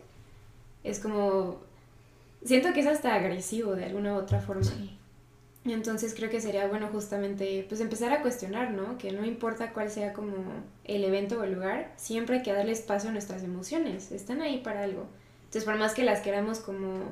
[0.83, 1.61] Es como...
[2.43, 4.69] Siento que es hasta agresivo de alguna u otra forma.
[5.65, 8.97] Entonces creo que sería bueno justamente pues empezar a cuestionar, ¿no?
[8.97, 10.33] Que no importa cuál sea como
[10.83, 14.57] el evento o el lugar, siempre hay que darle espacio a nuestras emociones, están ahí
[14.59, 15.07] para algo.
[15.45, 17.11] Entonces por más que las queramos como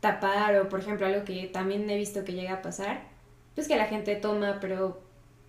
[0.00, 3.02] tapar o por ejemplo algo que también he visto que llega a pasar,
[3.54, 5.00] pues que la gente toma, pero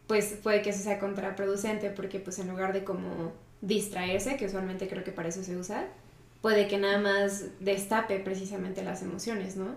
[0.07, 4.87] pues puede que eso sea contraproducente porque pues en lugar de como distraerse, que usualmente
[4.87, 5.85] creo que para eso se usa,
[6.41, 9.75] puede que nada más destape precisamente las emociones, ¿no?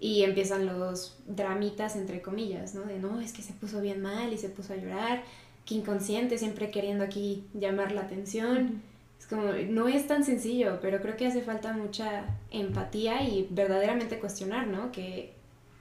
[0.00, 2.82] Y empiezan los dramitas entre comillas, ¿no?
[2.82, 5.24] De no, es que se puso bien mal y se puso a llorar,
[5.66, 8.82] que inconsciente, siempre queriendo aquí llamar la atención.
[9.18, 14.20] Es como, no es tan sencillo, pero creo que hace falta mucha empatía y verdaderamente
[14.20, 14.92] cuestionar, ¿no?
[14.92, 15.32] Que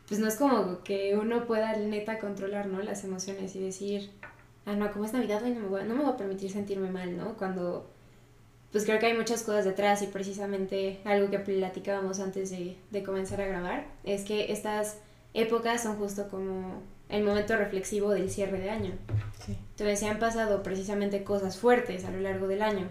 [0.08, 2.82] pues no es como que uno pueda neta controlar, ¿no?
[2.82, 4.10] Las emociones y decir,
[4.66, 6.90] ah, no, como es Navidad, hoy no me, voy, no me voy a permitir sentirme
[6.90, 7.36] mal, ¿no?
[7.38, 7.90] Cuando,
[8.78, 13.02] pues creo que hay muchas cosas detrás y precisamente algo que platicábamos antes de, de
[13.02, 14.98] comenzar a grabar, es que estas
[15.34, 18.92] épocas son justo como el momento reflexivo del cierre de año.
[19.44, 19.58] Sí.
[19.72, 22.88] Entonces, se han pasado precisamente cosas fuertes a lo largo del año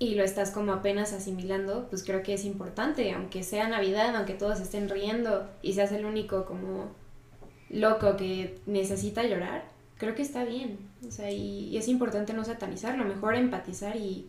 [0.00, 4.34] y lo estás como apenas asimilando, pues creo que es importante, aunque sea Navidad, aunque
[4.34, 6.90] todos estén riendo y seas el único como
[7.70, 9.62] loco que necesita llorar,
[9.96, 10.76] creo que está bien.
[11.06, 14.26] O sea, y, es importante no satanizarlo, mejor empatizar y,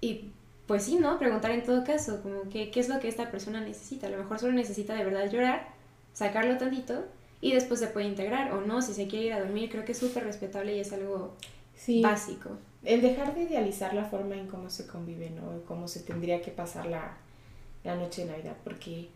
[0.00, 0.30] y
[0.66, 1.18] pues sí, ¿no?
[1.18, 4.08] Preguntar en todo caso, como que, qué es lo que esta persona necesita.
[4.08, 5.68] A lo mejor solo necesita de verdad llorar,
[6.12, 7.04] sacarlo tantito
[7.40, 9.92] y después se puede integrar o no, si se quiere ir a dormir, creo que
[9.92, 11.36] es súper respetable y es algo
[12.02, 12.50] básico
[12.86, 15.62] el dejar de idealizar la forma en cómo se convive, ¿no?
[15.66, 17.18] Cómo se tendría que pasar la,
[17.84, 19.08] noche de Navidad, porque,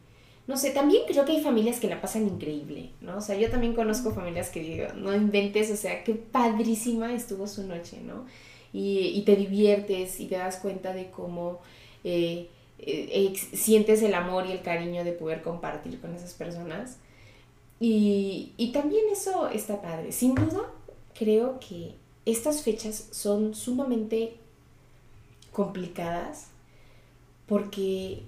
[0.47, 3.17] no sé, también creo que hay familias que la pasan increíble, ¿no?
[3.17, 7.49] O sea, yo también conozco familias que digo, no inventes, o sea, qué padrísima estuvo
[7.49, 8.27] su noche, ¿no?
[8.73, 11.59] Y, te diviertes y te das cuenta de cómo
[12.05, 16.99] eh, eh, sientes el amor y el cariño de poder compartir con esas personas.
[17.81, 20.13] Y, y también eso está padre.
[20.13, 20.71] Sin duda,
[21.19, 21.95] creo que
[22.27, 24.37] estas fechas son sumamente
[25.53, 26.49] complicadas
[27.47, 28.23] porque,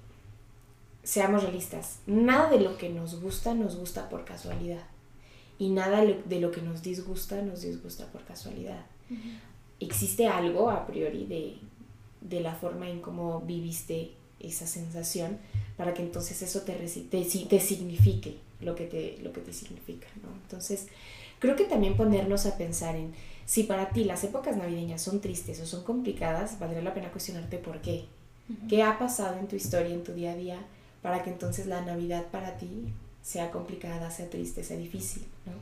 [1.04, 4.82] seamos realistas, nada de lo que nos gusta nos gusta por casualidad
[5.58, 8.84] y nada de lo que nos disgusta nos disgusta por casualidad.
[9.82, 15.38] Existe algo a priori de, la forma en cómo viviste esa sensación
[15.76, 20.06] para que entonces eso te, te, te signifique lo que te, lo que te significa,
[20.44, 20.86] Entonces,
[21.38, 23.12] creo que también ponernos a pensar en
[23.44, 27.58] si para ti las épocas navideñas son tristes o son complicadas, valdría la pena cuestionarte
[27.58, 28.04] por qué.
[28.68, 30.58] ¿Qué ha pasado en tu historia, en tu día a día,
[31.00, 32.92] para que entonces la Navidad para ti
[33.22, 35.24] sea complicada, sea triste, sea difícil?
[35.46, 35.52] ¿no?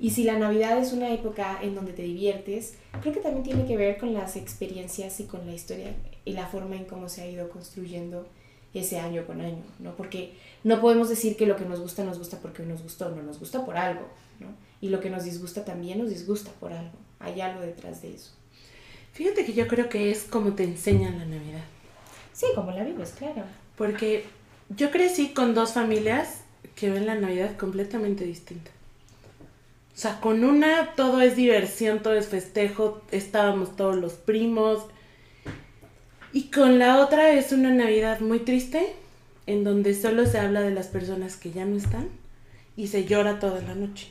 [0.00, 3.66] Y si la Navidad es una época en donde te diviertes, creo que también tiene
[3.66, 7.22] que ver con las experiencias y con la historia y la forma en cómo se
[7.22, 8.26] ha ido construyendo
[8.72, 9.94] ese año con año, ¿no?
[9.96, 10.32] Porque
[10.64, 13.38] no podemos decir que lo que nos gusta nos gusta porque nos gustó, no nos
[13.38, 14.06] gusta por algo,
[14.38, 14.48] ¿no?
[14.80, 16.92] y lo que nos disgusta también nos disgusta por algo.
[17.18, 18.30] Hay algo detrás de eso.
[19.12, 21.64] Fíjate que yo creo que es como te enseñan la Navidad.
[22.32, 23.42] Sí, como la vives, claro.
[23.76, 24.24] Porque
[24.70, 26.42] yo crecí con dos familias
[26.74, 28.70] que ven la Navidad completamente distinta.
[29.94, 34.84] O sea, con una todo es diversión, todo es festejo, estábamos todos los primos.
[36.32, 38.94] Y con la otra es una Navidad muy triste,
[39.46, 42.08] en donde solo se habla de las personas que ya no están
[42.76, 44.08] y se llora toda la noche.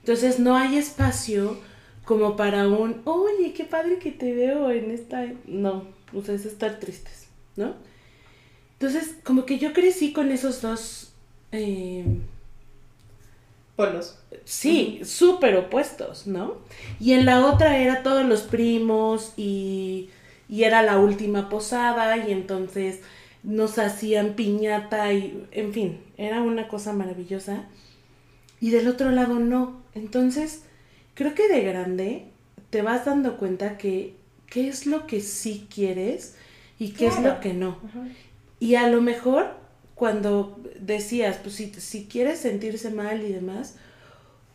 [0.00, 1.58] Entonces no hay espacio
[2.04, 5.26] como para un, oye, qué padre que te veo en esta...
[5.46, 7.26] No, o es estar tristes,
[7.56, 7.74] ¿no?
[8.74, 11.12] Entonces, como que yo crecí con esos dos...
[11.52, 12.04] Eh,
[13.78, 14.18] Polos.
[14.44, 16.56] Sí, súper opuestos, ¿no?
[16.98, 20.10] Y en la otra era todos los primos y,
[20.48, 23.02] y era la última posada y entonces
[23.44, 27.66] nos hacían piñata y, en fin, era una cosa maravillosa.
[28.60, 29.80] Y del otro lado no.
[29.94, 30.64] Entonces,
[31.14, 32.24] creo que de grande
[32.70, 34.16] te vas dando cuenta que
[34.48, 36.34] qué es lo que sí quieres
[36.80, 37.78] y qué es lo que no.
[38.58, 39.54] Y a lo mejor
[39.98, 43.74] cuando decías, pues si, si quieres sentirse mal y demás,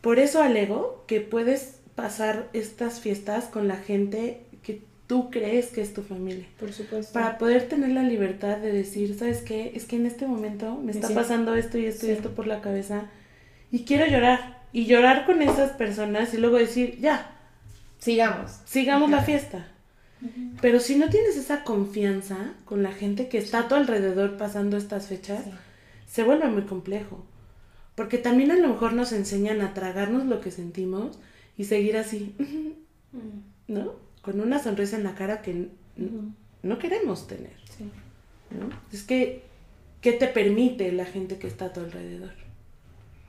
[0.02, 5.82] por eso alego que puedes pasar estas fiestas con la gente que tú crees que
[5.82, 6.48] es tu familia.
[6.60, 7.12] Por supuesto.
[7.14, 9.74] Para poder tener la libertad de decir, ¿sabes qué?
[9.76, 11.14] Es que en este momento me está Sí.
[11.14, 13.10] pasando esto y esto y esto por la cabeza
[13.70, 14.64] y quiero llorar.
[14.72, 17.38] Y llorar con esas personas y luego decir, ya,
[18.00, 18.60] Sigamos.
[18.66, 19.22] sigamos la
[20.62, 24.78] Pero si no tienes esa confianza con la gente que está a tu alrededor pasando
[24.78, 25.52] estas fechas, Sí.
[26.08, 27.26] se vuelve muy complejo.
[27.96, 31.20] Porque también a lo mejor nos enseñan a tragarnos lo que sentimos
[31.58, 32.34] y seguir así,
[33.68, 33.94] ¿no?
[34.22, 35.68] Con una sonrisa en la cara que
[36.64, 37.84] no queremos tener, Sí.
[38.58, 38.70] ¿no?
[38.92, 39.44] Es que,
[40.02, 42.32] ¿qué te permite la gente que está a tu alrededor?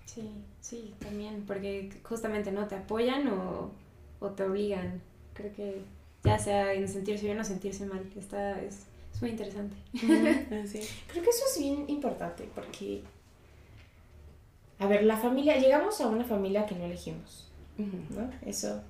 [0.07, 0.23] Sí,
[0.61, 3.73] sí, también, porque justamente no te apoyan o,
[4.21, 5.01] o te obligan.
[5.35, 5.83] Creo que
[6.25, 9.77] ya sea en sentirse bien o sentirse mal, está, es, es muy interesante.
[9.93, 13.03] Creo que eso es bien importante porque,
[14.79, 17.49] a ver, la familia, llegamos a una familia que no elegimos.
[17.77, 18.31] ¿no?
[18.47, 18.83] Eso.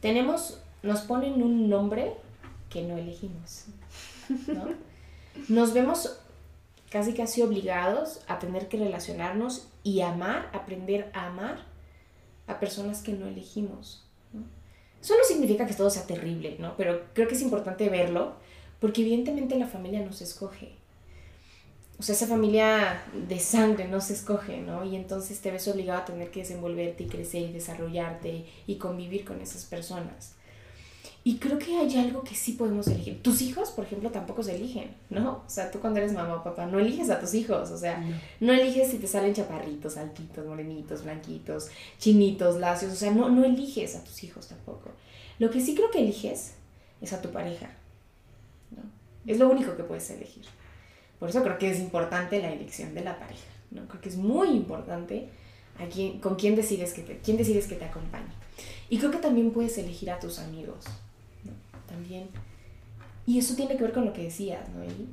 [0.00, 2.14] Tenemos, nos ponen un nombre
[2.70, 3.66] que no elegimos,
[4.48, 4.68] ¿no?
[5.48, 6.18] Nos vemos
[6.90, 11.58] casi casi obligados a tener que relacionarnos y amar, aprender a amar
[12.46, 14.05] a personas que no elegimos.
[15.00, 16.76] Eso no significa que todo sea terrible, ¿no?
[16.76, 18.34] Pero creo que es importante verlo
[18.80, 20.72] porque evidentemente la familia no se escoge.
[21.98, 24.84] O sea, esa familia de sangre no se escoge, ¿no?
[24.84, 29.24] Y entonces te ves obligado a tener que desenvolverte y crecer y desarrollarte y convivir
[29.24, 30.35] con esas personas.
[31.26, 33.20] Y creo que hay algo que sí podemos elegir.
[33.20, 35.42] Tus hijos, por ejemplo, tampoco se eligen, ¿no?
[35.44, 38.00] O sea, tú cuando eres mamá o papá no eliges a tus hijos, o sea,
[38.38, 41.66] no eliges si te salen chaparritos, altitos, morenitos, blanquitos,
[41.98, 44.92] chinitos, lacios, o sea, no, no eliges a tus hijos tampoco.
[45.40, 46.52] Lo que sí creo que eliges
[47.00, 47.70] es a tu pareja,
[48.70, 48.84] ¿no?
[49.26, 50.44] Es lo único que puedes elegir.
[51.18, 53.88] Por eso creo que es importante la elección de la pareja, ¿no?
[53.88, 55.28] Creo que es muy importante
[55.80, 58.30] a quién, con quién decides, que te, quién decides que te acompañe.
[58.88, 61.05] Y creo que también puedes elegir a tus amigos, ¿no?
[61.96, 62.28] También.
[63.26, 64.82] Y eso tiene que ver con lo que decías, ¿no?
[64.82, 65.08] Eli?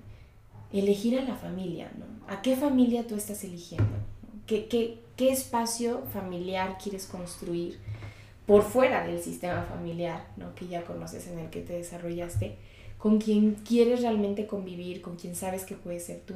[0.74, 2.06] elegir a la familia, ¿no?
[2.34, 3.91] ¿A qué familia tú estás eligiendo?
[4.48, 7.78] ¿Qué, qué, qué espacio familiar quieres construir
[8.48, 10.54] por fuera del sistema familiar, ¿no?
[10.56, 12.56] Que ya conoces, en el que te desarrollaste,
[12.98, 16.36] con quien quieres realmente convivir, con quien sabes que puedes ser tú.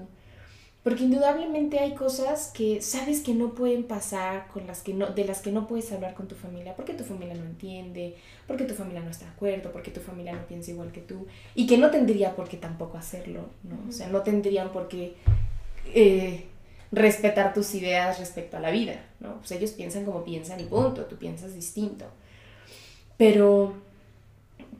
[0.87, 5.25] Porque indudablemente hay cosas que sabes que no pueden pasar, con las que no, de
[5.25, 8.15] las que no puedes hablar con tu familia, porque tu familia no entiende,
[8.47, 11.27] porque tu familia no está de acuerdo, porque tu familia no piensa igual que tú,
[11.55, 13.77] y que no tendría por qué tampoco hacerlo, ¿no?
[13.89, 15.15] O sea, no tendrían por qué
[15.93, 16.45] eh,
[16.93, 19.39] respetar tus ideas respecto a la vida, ¿no?
[19.39, 22.05] Pues ellos piensan como piensan y punto, tú piensas distinto.
[23.17, 23.73] Pero,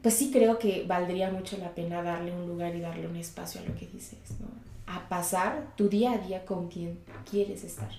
[0.00, 3.60] pues sí creo que valdría mucho la pena darle un lugar y darle un espacio
[3.60, 4.67] a lo que dices, ¿no?
[4.90, 6.98] A pasar tu día a día con quien
[7.30, 7.90] quieres estar.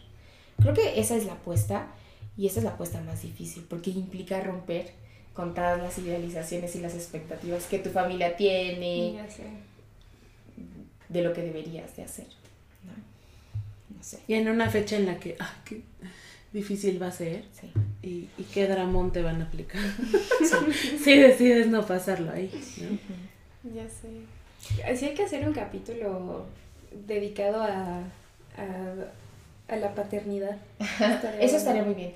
[0.61, 1.87] Creo que esa es la apuesta
[2.35, 4.91] y esa es la apuesta más difícil porque implica romper
[5.33, 9.43] con todas las idealizaciones y las expectativas que tu familia tiene Ya sé.
[11.09, 12.25] de lo que deberías de hacer.
[12.83, 14.19] No, no sé.
[14.27, 15.81] Y en una fecha en la que, ah, qué
[16.51, 17.71] difícil va a ser Sí.
[18.01, 19.81] y, y qué dramón te van a aplicar.
[21.03, 22.49] si decides no pasarlo ahí,
[23.63, 23.73] ¿no?
[23.75, 24.09] Ya sé.
[24.91, 26.45] Así hay que hacer un capítulo
[26.91, 27.99] dedicado a,
[28.57, 30.57] a, a la paternidad.
[30.79, 32.15] Estaría Eso estaría muy bien.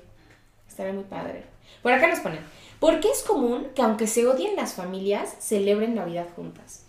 [0.68, 1.44] Estaría muy padre.
[1.82, 2.40] Por acá nos ponen.
[2.80, 6.84] ¿Por qué es común que aunque se odien las familias, celebren Navidad juntas?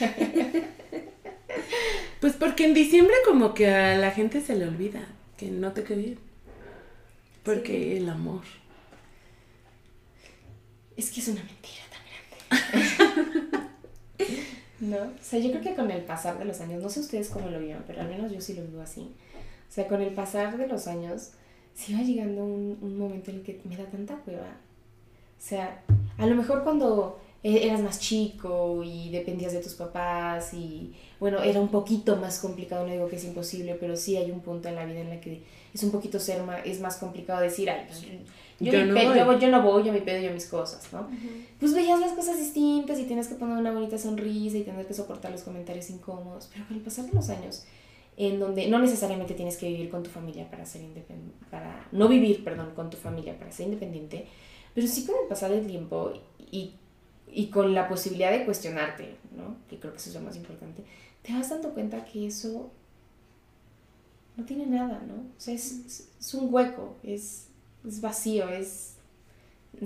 [2.20, 5.00] Pues porque en diciembre como que a la gente se le olvida
[5.38, 6.18] que no te quede bien.
[7.42, 8.42] Porque el amor.
[10.96, 12.02] Es que es una mentira tan
[13.48, 13.68] grande.
[14.80, 14.96] ¿No?
[14.96, 17.48] O sea, yo creo que con el pasar de los años, no sé ustedes cómo
[17.48, 19.02] lo vivan, pero al menos yo sí lo vivo así.
[19.68, 21.32] O sea, con el pasar de los años,
[21.74, 24.56] sí va llegando un, un momento en el que me da tanta hueva.
[25.38, 25.82] O sea,
[26.18, 31.42] a lo mejor cuando e- eras más chico y dependías de tus papás y, bueno,
[31.42, 34.68] era un poquito más complicado, no digo que es imposible, pero sí hay un punto
[34.68, 35.42] en la vida en la que
[35.72, 38.04] es un poquito ser más, es más complicado decir, ay, pues
[38.60, 39.18] yo, Yo no pe- voy".
[39.18, 41.00] yo, yo no voy, yo mi pedo, yo mis cosas, ¿no?
[41.00, 41.16] Ujú.
[41.58, 44.94] pues veías las cosas distintas y tienes que poner una bonita sonrisa y tener que
[44.94, 47.64] soportar los comentarios incómodos, pero con el pasar de los años,
[48.16, 52.06] en donde no necesariamente tienes que vivir con tu familia para ser independiente, para no
[52.08, 54.26] vivir, perdón, con tu familia para ser independiente,
[54.74, 56.12] pero sí con el pasar del tiempo
[56.50, 56.74] y,
[57.32, 59.56] y con la posibilidad de cuestionarte, ¿no?
[59.68, 60.84] Que creo que eso es lo más importante,
[61.22, 62.70] te vas dando cuenta que eso
[64.36, 65.14] no tiene nada, ¿no?
[65.14, 67.46] O sea, es- es un hueco, es,
[67.86, 68.96] es vacío, es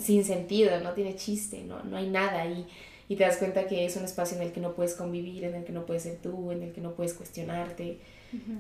[0.00, 2.66] sin sentido, no tiene chiste, no, no hay nada ahí.
[3.08, 5.54] Y te das cuenta que es un espacio en el que no puedes convivir, en
[5.54, 7.98] el que no puedes ser tú, en el que no puedes cuestionarte.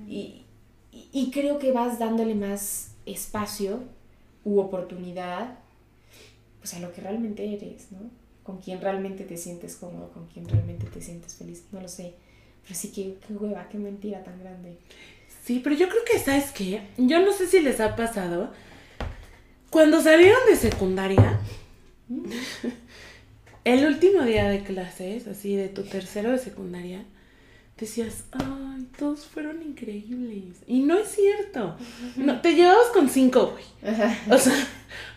[0.06, 0.42] y,
[0.92, 3.80] y, creo que vas dándole más espacio
[4.44, 5.58] u oportunidad
[6.60, 7.98] pues a lo que realmente eres, ¿no?
[8.42, 12.14] Con quién realmente te sientes cómodo, con quién realmente te sientes feliz, no lo sé.
[12.62, 14.78] Pero sí que qué hueva, qué mentira tan grande.
[15.44, 16.80] Sí, pero yo creo que, ¿sabes qué?
[16.96, 18.50] Yo no sé si les ha pasado.
[19.74, 21.40] Cuando salieron de secundaria,
[23.64, 27.02] el último día de clases, así de tu tercero de secundaria,
[27.76, 30.58] decías, ay, todos fueron increíbles.
[30.68, 31.76] Y no es cierto.
[32.14, 33.64] No, te llevabas con cinco, güey.
[34.30, 34.54] O sea,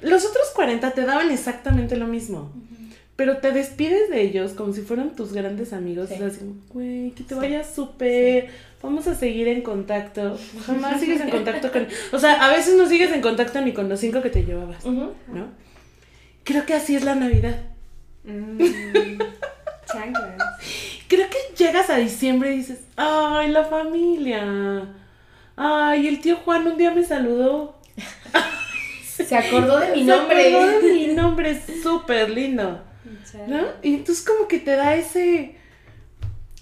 [0.02, 2.52] los otros 40 te daban exactamente lo mismo.
[3.18, 6.12] Pero te despides de ellos como si fueran tus grandes amigos.
[6.12, 6.40] Y así,
[6.70, 8.50] güey, que te vayas súper.
[8.82, 10.38] Vamos a seguir en contacto.
[10.66, 11.88] Jamás sigues en contacto con.
[12.12, 14.86] O sea, a veces no sigues en contacto ni con los cinco que te llevabas.
[14.86, 15.14] ¿No?
[16.44, 17.60] Creo que así es la Navidad.
[18.24, 18.60] Mm,
[21.08, 24.90] Creo que llegas a diciembre y dices, ay, la familia.
[25.56, 27.80] Ay, el tío Juan un día me saludó.
[29.02, 30.44] Se acordó de mi nombre.
[30.44, 32.82] Se acordó de mi nombre, súper lindo.
[33.48, 33.68] ¿No?
[33.82, 35.56] Y entonces como que te da ese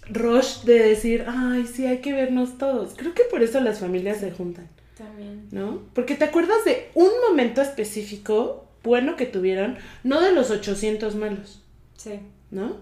[0.09, 2.93] rush de decir, ay, sí, hay que vernos todos.
[2.95, 4.69] Creo que por eso las familias se juntan.
[4.97, 5.47] También.
[5.51, 5.81] ¿No?
[5.93, 11.63] Porque te acuerdas de un momento específico bueno que tuvieron, no de los 800 malos.
[11.97, 12.19] Sí.
[12.51, 12.77] ¿No?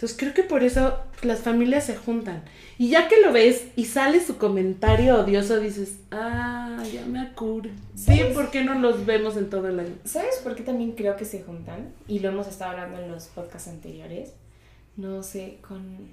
[0.00, 2.42] Entonces creo que por eso las familias se juntan.
[2.78, 7.68] Y ya que lo ves y sale su comentario odioso, dices, ah, ya me acuro.
[7.96, 9.94] Sí, ¿por qué no los vemos en todo el año?
[10.06, 11.92] ¿Sabes por qué también creo que se juntan?
[12.08, 14.32] Y lo hemos estado hablando en los podcasts anteriores.
[14.96, 16.08] No sé, con...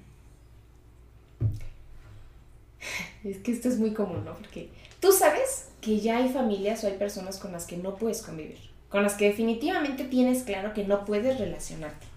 [3.24, 4.34] Es que esto es muy común, ¿no?
[4.34, 4.68] Porque
[5.00, 8.58] tú sabes que ya hay familias o hay personas con las que no puedes convivir.
[8.90, 12.07] Con las que definitivamente tienes claro que no puedes relacionarte.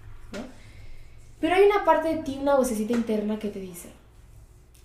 [1.42, 3.88] Pero hay una parte de ti, una vocecita interna que te dice,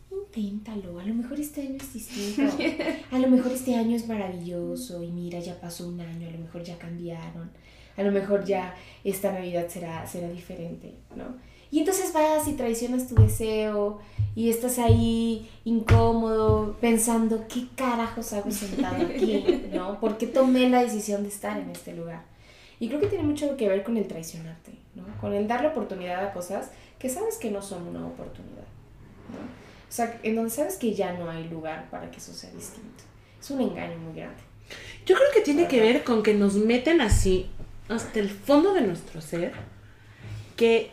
[0.10, 2.52] inténtalo, a lo mejor este año es distinto,
[3.12, 6.40] a lo mejor este año es maravilloso y mira, ya pasó un año, a lo
[6.40, 7.52] mejor ya cambiaron,
[7.96, 11.36] a lo mejor ya esta Navidad será, será diferente, ¿no?
[11.70, 14.00] Y entonces vas y traicionas tu deseo
[14.36, 19.46] y estás ahí incómodo pensando, ¿qué carajos hago sentado aquí?
[19.72, 20.00] ¿No?
[20.00, 22.24] ¿Por qué tomé la decisión de estar en este lugar?
[22.80, 24.77] Y creo que tiene mucho que ver con el traicionarte.
[25.20, 28.64] Con el darle oportunidad a cosas que sabes que no son una oportunidad,
[29.90, 33.04] O sea, en donde sabes que ya no hay lugar para que eso sea distinto.
[33.40, 34.42] Es un engaño muy grande.
[35.06, 37.50] Yo creo que tiene que ver con que nos meten así
[37.88, 39.54] hasta el fondo de nuestro ser
[40.56, 40.92] que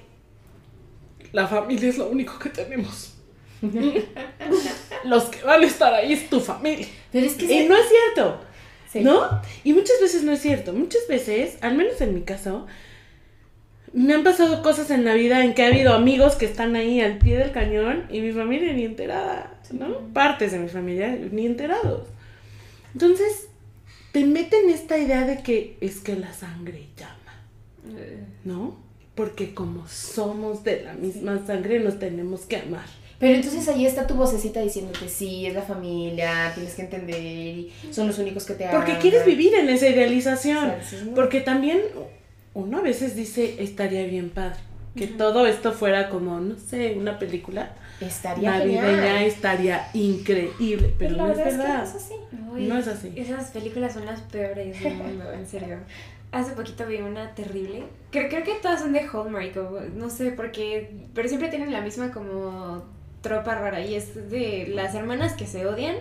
[1.33, 3.15] la familia es lo único que tenemos.
[5.05, 6.87] Los que van a estar ahí es tu familia.
[7.11, 8.41] Pero es que y no es cierto.
[8.95, 9.41] ¿No?
[9.65, 10.73] Y muchas veces no es cierto.
[10.73, 12.67] Muchas veces, al menos en mi caso,
[13.95, 17.01] me han pasado cosas en la vida en que ha habido amigos que están ahí
[17.01, 20.01] al pie del cañón y mi familia ni enterada, ¿no?
[20.13, 22.09] Partes de mi familia ni enterados.
[22.93, 23.49] Entonces,
[24.11, 28.19] te meten esta idea de que es que la sangre llama, eh.
[28.45, 28.77] ¿no?
[29.15, 32.87] Porque como somos de la misma sangre, nos tenemos que amar.
[33.21, 38.09] Pero entonces ahí está tu vocecita diciéndote, sí, es la familia, tienes que entender, son
[38.09, 38.77] los únicos que te aman.
[38.77, 40.73] Porque quieres vivir en esa idealización.
[41.15, 41.81] Porque también
[42.55, 44.59] uno a veces dice, estaría bien padre.
[44.97, 51.33] Que todo esto fuera como, no sé, una película estaría navideña estaría increíble, pero no
[51.33, 51.79] es verdad.
[51.79, 52.15] no es así.
[52.33, 53.13] no es así.
[53.17, 55.79] Esas películas son las peores del mundo, en serio.
[56.31, 57.85] Hace poquito vi una terrible.
[58.11, 59.57] Creo, creo que todas son de Hallmark,
[59.95, 62.85] no sé por qué, pero siempre tienen la misma como
[63.21, 65.97] tropa rara y es de las hermanas que se odian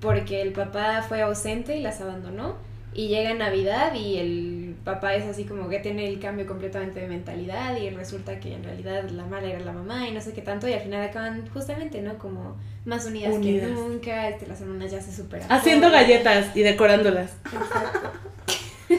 [0.00, 2.56] porque el papá fue ausente y las abandonó
[2.94, 7.08] y llega Navidad y el papá es así como que tiene el cambio completamente de
[7.08, 10.42] mentalidad y resulta que en realidad la mala era la mamá y no sé qué
[10.42, 12.18] tanto y al final acaban justamente, ¿no?
[12.18, 15.50] Como más unidas, que nunca, este, las hermanas ya se superan.
[15.50, 17.32] Haciendo galletas y decorándolas.
[17.44, 18.12] Exacto.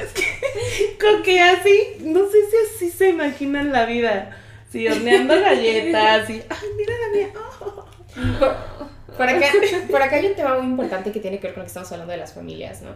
[0.00, 4.36] es que, con que así, no sé si así se imaginan la vida.
[4.70, 7.28] Sí, horneando galletas y, ay, mira la mía.
[7.60, 8.95] Oh.
[9.16, 9.46] Por acá,
[9.90, 11.90] por acá hay un tema muy importante que tiene que ver con lo que estamos
[11.92, 12.90] hablando de las familias, ¿no?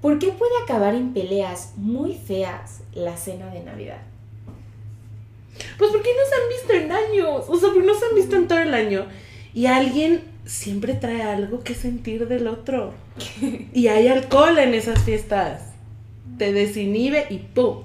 [0.00, 3.98] ¿Por qué puede acabar en peleas muy feas la cena de Navidad?
[5.78, 8.36] Pues porque no se han visto en años, o sea, porque no se han visto
[8.36, 9.06] en todo el año.
[9.54, 12.92] Y alguien siempre trae algo que sentir del otro.
[13.72, 15.62] Y hay alcohol en esas fiestas.
[16.38, 17.82] Te desinhibe y ¡pum!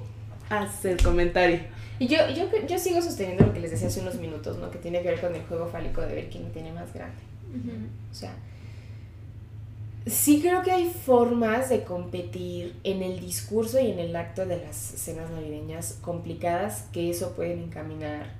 [0.49, 1.61] Hace el comentario.
[1.99, 4.69] Y yo, yo, yo sigo sosteniendo lo que les decía hace unos minutos, ¿no?
[4.69, 7.30] Que tiene que ver con el juego fálico de ver quién tiene más grande.
[8.09, 8.35] O sea,
[10.07, 14.57] Sí creo que hay formas de competir en el discurso y en el acto de
[14.57, 18.31] las cenas navideñas complicadas que eso pueden encaminar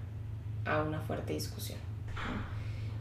[0.66, 1.78] a una fuerte discusión.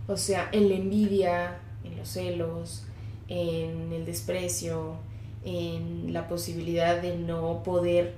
[0.06, 2.84] O sea, en la envidia, en los celos,
[3.28, 4.96] en el desprecio,
[5.42, 8.14] en la posibilidad de no poder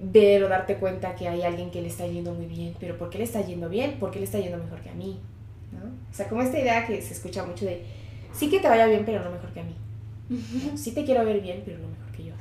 [0.00, 3.10] ver o darte cuenta que hay alguien que le está yendo muy bien, pero ¿por
[3.10, 3.98] qué le está yendo bien?
[3.98, 5.18] ¿Por qué le está yendo mejor que a mí?
[5.72, 5.86] ¿No?
[6.10, 7.84] O sea, como esta idea que se escucha mucho de,
[8.32, 9.74] sí que te vaya bien, pero no mejor que a mí.
[10.76, 12.34] Sí te quiero ver bien, pero no mejor que yo.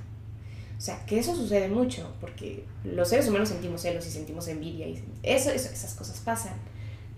[0.78, 4.88] O sea, que eso sucede mucho, porque los seres humanos sentimos celos y sentimos envidia,
[4.88, 6.56] y eso, eso esas cosas pasan,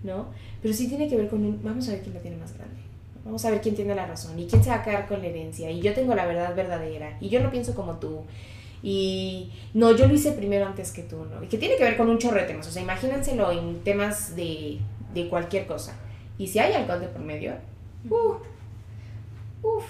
[0.02, 0.28] ¿no?
[0.62, 2.80] Pero sí tiene que ver con un, vamos a ver quién la tiene más grande.
[3.24, 5.28] Vamos a ver quién tiene la razón y quién se va a quedar con la
[5.28, 5.70] herencia.
[5.70, 7.18] Y yo tengo la verdad verdadera.
[7.20, 8.22] Y yo no pienso como tú.
[8.82, 11.44] Y no, yo lo hice primero antes que tú, ¿no?
[11.44, 12.66] Y que tiene que ver con un chorro de temas.
[12.66, 14.78] O sea, imagínenselo en temas de,
[15.14, 15.94] de cualquier cosa.
[16.38, 17.54] Y si hay alcohol de por medio,
[18.08, 18.34] uh,
[19.62, 19.84] uf.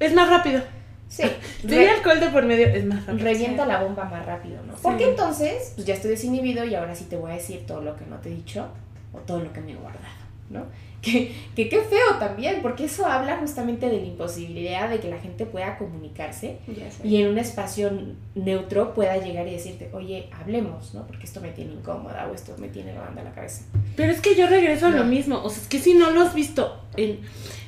[0.00, 0.62] Es más rápido.
[1.08, 1.24] Sí.
[1.66, 3.24] Si hay alcohol de por medio, es más rápido.
[3.24, 4.74] Revienta la bomba más rápido, ¿no?
[4.74, 7.96] Porque entonces, pues ya estoy desinhibido y ahora sí te voy a decir todo lo
[7.96, 8.68] que no te he dicho
[9.12, 10.04] o todo lo que me he guardado,
[10.50, 10.66] ¿no?
[11.00, 15.18] Que, que qué feo también, porque eso habla justamente de la imposibilidad de que la
[15.18, 16.58] gente pueda comunicarse
[17.04, 17.92] y en un espacio
[18.34, 21.06] neutro pueda llegar y decirte, oye, hablemos, ¿no?
[21.06, 23.62] Porque esto me tiene incómoda o esto me tiene lavando la cabeza.
[23.96, 26.22] Pero es que yo regreso a lo mismo, o sea, es que si no lo
[26.22, 27.20] has visto en...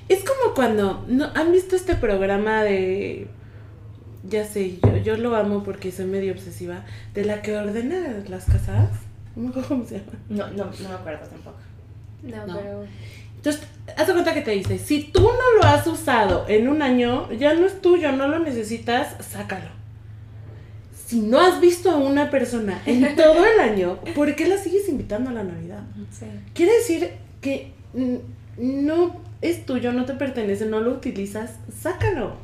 [0.08, 1.26] Es como cuando, ¿no?
[1.36, 3.28] ¿Han visto este programa de...
[4.24, 8.44] Ya sé, yo, yo lo amo porque soy medio obsesiva, de la que ordena las
[8.46, 8.90] casadas?
[9.36, 10.18] No me acuerdo cómo se llama.
[10.28, 11.56] No, no, no me acuerdo tampoco.
[12.22, 12.58] No, No.
[12.58, 12.84] pero.
[13.40, 13.62] Entonces,
[13.96, 17.32] haz de cuenta que te dice, si tú no lo has usado en un año,
[17.32, 19.70] ya no es tuyo, no lo necesitas, sácalo.
[21.06, 24.90] Si no has visto a una persona en todo el año, ¿por qué la sigues
[24.90, 25.82] invitando a la Navidad?
[26.10, 26.26] Sí.
[26.52, 27.72] Quiere decir que
[28.58, 32.34] no es tuyo, no te pertenece, no lo utilizas, sácalo.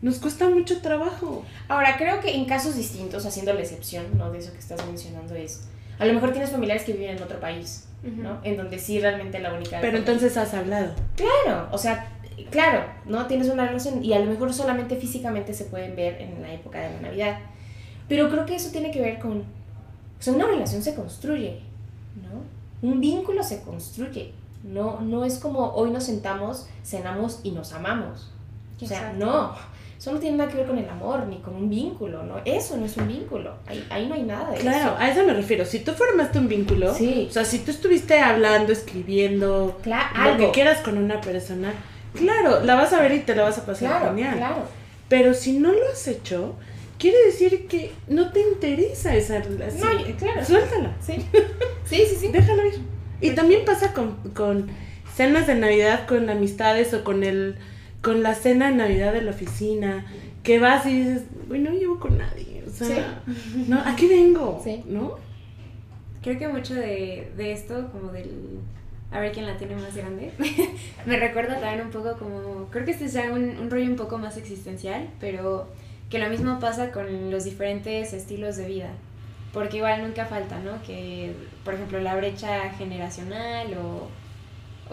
[0.00, 1.44] Nos cuesta mucho trabajo.
[1.66, 4.30] Ahora, creo que en casos distintos, haciendo la excepción, ¿no?
[4.30, 5.64] De eso que estás mencionando es,
[5.98, 8.38] a lo mejor tienes familiares que viven en otro país, ¿no?
[8.42, 9.80] En donde sí realmente la única...
[9.80, 10.92] Pero entonces has hablado.
[11.16, 12.08] Claro, o sea,
[12.50, 13.26] claro, ¿no?
[13.26, 16.80] Tienes una relación y a lo mejor solamente físicamente se pueden ver en la época
[16.80, 17.38] de la Navidad.
[18.08, 19.44] Pero creo que eso tiene que ver con, o
[20.22, 21.60] sea, una relación se construye,
[22.22, 22.88] ¿no?
[22.88, 24.32] Un vínculo se construye.
[24.64, 28.30] No, no es como hoy nos sentamos, cenamos y nos amamos.
[28.82, 29.26] O sea, Exacto.
[29.26, 29.54] no.
[30.00, 32.36] Eso no tiene nada que ver con el amor ni con un vínculo, ¿no?
[32.46, 33.54] Eso no es un vínculo.
[33.66, 34.96] Ahí, ahí no hay nada de Claro, eso.
[34.98, 35.66] a eso me refiero.
[35.66, 37.26] Si tú formaste un vínculo, Sí.
[37.28, 41.74] o sea, si tú estuviste hablando, escribiendo, Claro, lo que quieras con una persona,
[42.16, 44.36] claro, la vas a ver y te la vas a pasar Claro, genial.
[44.38, 44.62] claro.
[45.10, 46.54] Pero si no lo has hecho,
[46.98, 49.80] quiere decir que no te interesa esa relación.
[49.96, 50.44] No, claro.
[50.46, 51.16] Suéltala, Sí,
[51.84, 52.16] sí, sí.
[52.20, 52.28] sí.
[52.28, 52.80] déjalo ir.
[53.20, 54.68] Y también pasa con, con
[55.14, 57.56] cenas de Navidad con amistades o con el
[58.02, 60.06] con la cena de Navidad de la oficina,
[60.42, 63.22] que vas y dices, uy, no llevo con nadie, o sea,
[63.68, 64.82] no, aquí vengo, Sí.
[64.86, 65.18] ¿no?
[66.22, 68.30] Creo que mucho de, de esto, como del.
[69.10, 70.30] A ver quién la tiene más grande,
[71.06, 72.66] me recuerda también un poco como.
[72.70, 75.66] Creo que este es ya un, un rollo un poco más existencial, pero
[76.10, 78.90] que lo mismo pasa con los diferentes estilos de vida.
[79.52, 80.80] Porque igual nunca falta, ¿no?
[80.86, 81.32] Que,
[81.64, 84.08] por ejemplo, la brecha generacional o,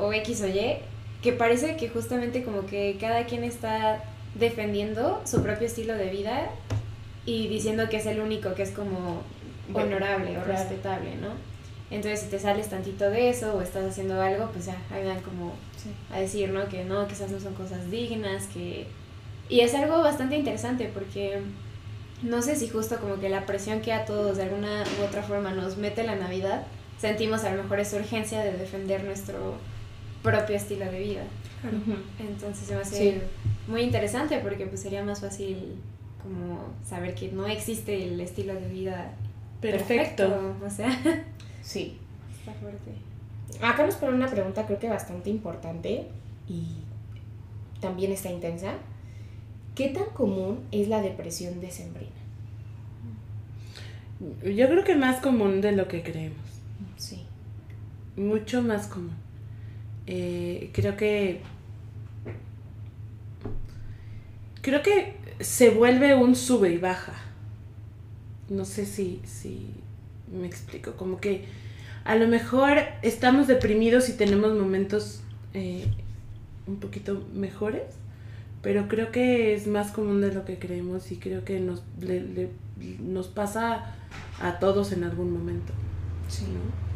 [0.01, 0.77] o X o Y,
[1.21, 4.03] que parece que justamente como que cada quien está
[4.35, 6.49] defendiendo su propio estilo de vida
[7.25, 9.21] y diciendo que es el único que es como
[9.69, 10.51] Bueno, honorable o claro.
[10.53, 11.29] respetable, ¿no?
[11.89, 15.21] Entonces, si te sales tantito de eso o estás haciendo algo, pues ya ahí van
[15.21, 15.89] como Sí.
[16.13, 16.67] a decir, ¿no?
[16.69, 18.87] Que no, que esas no son cosas dignas, que...
[19.49, 21.39] Y es algo bastante interesante porque
[22.23, 25.23] no sé si justo como que la presión que a todos de alguna u otra
[25.23, 26.63] forma nos mete la Navidad,
[26.99, 29.55] sentimos a lo mejor esa urgencia de defender nuestro
[30.31, 31.23] propio estilo de vida.
[32.19, 33.21] Entonces se me hace Sí.
[33.67, 35.75] muy interesante porque pues sería más fácil
[36.21, 39.13] como saber que no existe el estilo de vida
[39.61, 40.55] Perfecto.
[40.65, 40.89] O sea,
[41.63, 41.97] Sí.
[42.39, 42.91] está fuerte.
[43.61, 46.07] Acá nos ponen una pregunta creo que bastante importante
[46.47, 46.63] y
[47.81, 48.73] también está intensa.
[49.73, 52.11] ¿Qué tan común es la depresión decembrina?
[54.43, 56.37] Yo creo que más común de lo que creemos,
[56.97, 57.23] Sí.
[58.15, 59.15] mucho más común.
[60.07, 61.41] Eh, creo que
[64.61, 67.13] creo que se vuelve un sube y baja.
[68.49, 69.71] No sé si, si
[70.31, 70.93] me explico.
[70.93, 71.45] Como que
[72.05, 75.21] a lo mejor estamos deprimidos y tenemos momentos
[75.53, 75.85] eh,
[76.67, 77.83] un poquito mejores,
[78.61, 82.49] pero creo que es más común de lo que creemos y creo que nos, le-
[82.99, 83.93] nos pasa
[84.41, 85.73] a todos en algún momento.
[86.29, 86.43] Sí.
[86.45, 86.86] ¿no?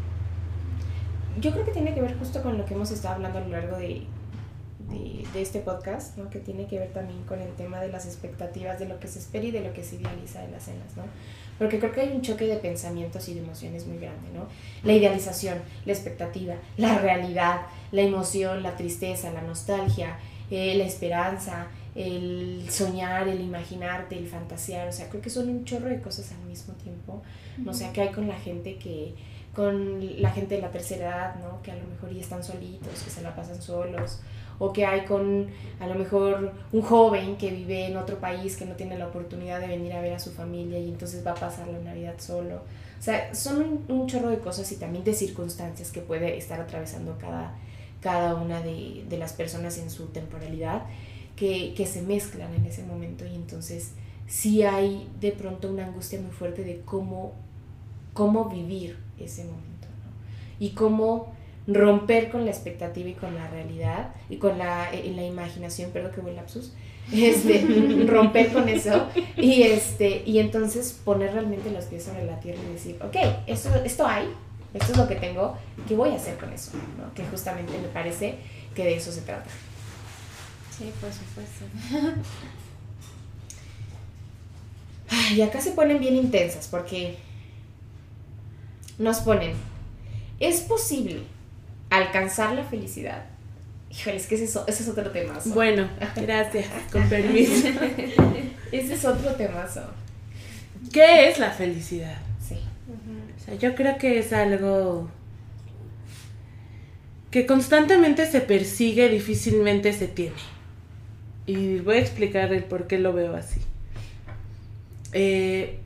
[1.40, 3.50] Yo creo que tiene que ver justo con lo que hemos estado hablando a lo
[3.50, 4.04] largo de,
[5.34, 6.30] de, este podcast, ¿no?
[6.30, 9.20] que tiene que ver también con el tema de las expectativas, de lo que se
[9.20, 11.04] espera y de lo que se idealiza en las cenas, ¿no?
[11.58, 14.48] Porque creo que hay un choque de pensamientos y de emociones muy grande, ¿no?
[14.84, 17.62] La idealización, la expectativa, la realidad,
[17.92, 20.18] la emoción, la tristeza, la nostalgia,
[20.50, 25.66] eh, la esperanza, el soñar, el imaginarte, el fantasear, o sea, creo que son un
[25.66, 27.22] chorro de cosas al mismo tiempo,
[27.58, 27.72] ¿no?
[27.72, 29.14] O sea, que hay con la gente que,
[29.56, 31.62] con la gente de la tercera edad, ¿no?
[31.62, 34.20] Que a lo mejor ya están solitos, que se la pasan solos,
[34.60, 35.48] o que hay con
[35.80, 39.60] a lo mejor un joven que vive en otro país que no tiene la oportunidad
[39.60, 42.58] de venir a ver a su familia y entonces va a pasar la Navidad solo.
[43.00, 47.18] O sea, son un, chorro de cosas y también de circunstancias que puede estar atravesando
[47.18, 47.56] cada,
[48.00, 50.84] cada una de, de las personas en su temporalidad
[51.36, 53.94] que, que, se mezclan en ese momento y entonces
[54.28, 57.34] sí hay de pronto una angustia muy fuerte de cómo,
[58.14, 60.66] cómo vivir ese momento ¿no?
[60.66, 61.34] y cómo
[61.68, 66.12] romper con la expectativa y con la realidad y con la, eh, la imaginación, perdón
[66.12, 66.74] que voy lapsus,
[67.12, 72.60] este, romper con eso y, este, y entonces poner realmente los pies sobre la tierra
[72.70, 73.16] y decir, ok,
[73.48, 74.28] esto, esto hay,
[74.74, 75.58] esto es lo que tengo,
[75.88, 76.72] ¿qué voy a hacer con eso?
[76.98, 77.14] ¿no?
[77.14, 78.36] Que justamente me parece
[78.76, 79.50] que de eso se trata.
[80.78, 81.66] Sí, por supuesto.
[85.36, 87.18] Y acá se ponen bien intensas porque
[88.98, 89.54] nos ponen,
[90.40, 91.22] es posible
[91.90, 93.26] alcanzar la felicidad.
[93.92, 95.50] Híjole, es que ese es, otro temazo.
[95.50, 97.68] Bueno, gracias, con permiso.
[98.72, 99.82] ese es otro temazo.
[100.94, 102.18] ¿Qué es la felicidad?
[102.48, 102.56] Sí.
[102.56, 105.10] O sea, yo creo que es algo
[107.32, 110.36] que constantemente se persigue, difícilmente se tiene.
[111.46, 113.60] Y voy a explicar el por qué lo veo así.
[115.14, 115.80] Eh,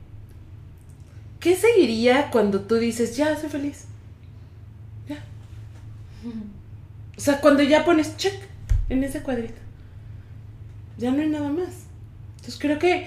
[1.46, 3.84] ¿Qué seguiría cuando tú dices, ya, soy feliz?
[7.16, 8.34] O sea, cuando ya pones check
[8.88, 9.60] en ese cuadrito,
[10.98, 11.84] ya no hay nada más.
[12.34, 13.06] Entonces creo que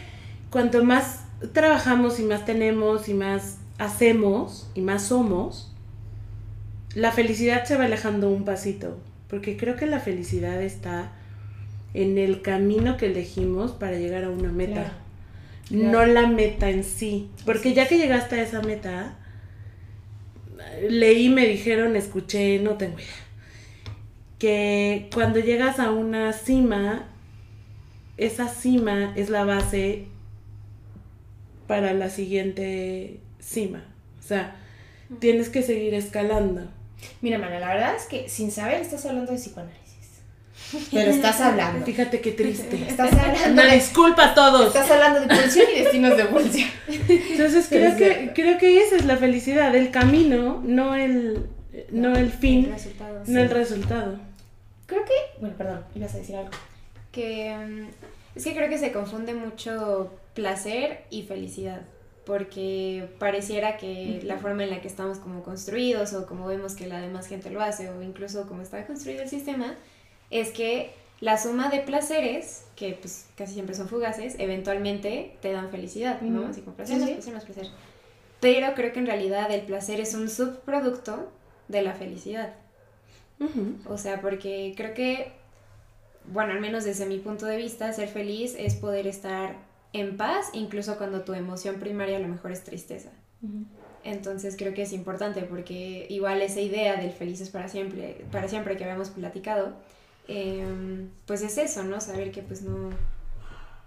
[0.52, 5.76] cuanto más trabajamos y más tenemos y más hacemos y más somos,
[6.96, 8.98] la felicidad se va alejando un pasito.
[9.28, 11.12] Porque creo que la felicidad está
[11.94, 14.94] en el camino que elegimos para llegar a una meta.
[15.70, 17.30] No la meta en sí.
[17.46, 19.18] Porque ya que llegaste a esa meta,
[20.88, 23.08] leí, me dijeron, escuché, no tengo idea,
[24.38, 27.08] que cuando llegas a una cima,
[28.18, 30.06] esa cima es la base
[31.68, 33.84] para la siguiente cima.
[34.20, 34.56] O sea,
[35.20, 36.68] tienes que seguir escalando.
[37.22, 39.89] Mira, Mana, la verdad es que sin saber estás hablando de psicoanálisis.
[40.92, 41.86] Pero estás hablando.
[41.86, 42.86] Fíjate qué triste.
[42.90, 43.62] Estás hablando.
[43.62, 44.68] Una disculpa a todos.
[44.68, 46.70] Estás hablando de pulsión y destinos de pulsión.
[46.88, 51.48] Entonces creo que, creo que esa es la felicidad, el camino, no el,
[51.92, 52.74] no el fin,
[53.28, 54.20] no el resultado.
[54.86, 56.52] Creo que, bueno, perdón, ibas a decir algo.
[57.12, 61.82] Que mm, es que creo que se confunde mucho placer y felicidad
[62.26, 66.86] porque pareciera que la forma en la que estamos como construidos o como vemos que
[66.86, 69.74] la demás gente lo hace o incluso como está construido el sistema
[70.30, 75.70] es que la suma de placeres, que pues casi siempre son fugaces, eventualmente te dan
[75.70, 76.48] felicidad, ¿no?
[76.48, 77.68] Así como placer, más placer, más placer.
[78.40, 81.30] Pero creo que en realidad el placer es un subproducto
[81.68, 82.54] de la felicidad.
[83.86, 85.32] O sea, porque creo que,
[86.26, 89.56] bueno, al menos desde mi punto de vista, ser feliz es poder estar
[89.94, 93.10] en paz, incluso cuando tu emoción primaria a lo mejor es tristeza.
[94.04, 98.78] Entonces creo que es importante porque igual esa idea del felices para siempre, para siempre
[98.78, 99.74] que habíamos platicado,
[100.32, 102.00] Em, pues es eso, ¿no?
[102.00, 102.92] Saber que pues no,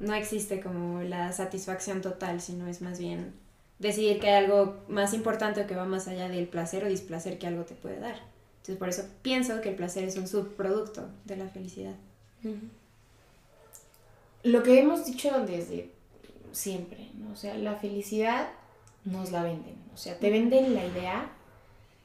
[0.01, 3.33] no existe como la satisfacción total, sino es más bien
[3.79, 7.39] decidir que hay algo más importante o que va más allá del placer o displacer
[7.39, 8.17] que algo te puede dar.
[8.57, 11.95] Entonces por eso pienso que el placer es un subproducto de la felicidad.
[14.43, 15.91] Lo que hemos dicho desde
[16.51, 17.33] siempre, ¿no?
[17.33, 18.49] O sea, la felicidad
[19.05, 19.77] nos la venden.
[19.95, 21.31] O sea, te venden la idea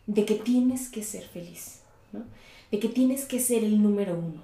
[0.06, 1.82] de que tienes que ser feliz,
[2.12, 2.24] ¿no?
[2.72, 4.42] De que tienes que ser el número uno,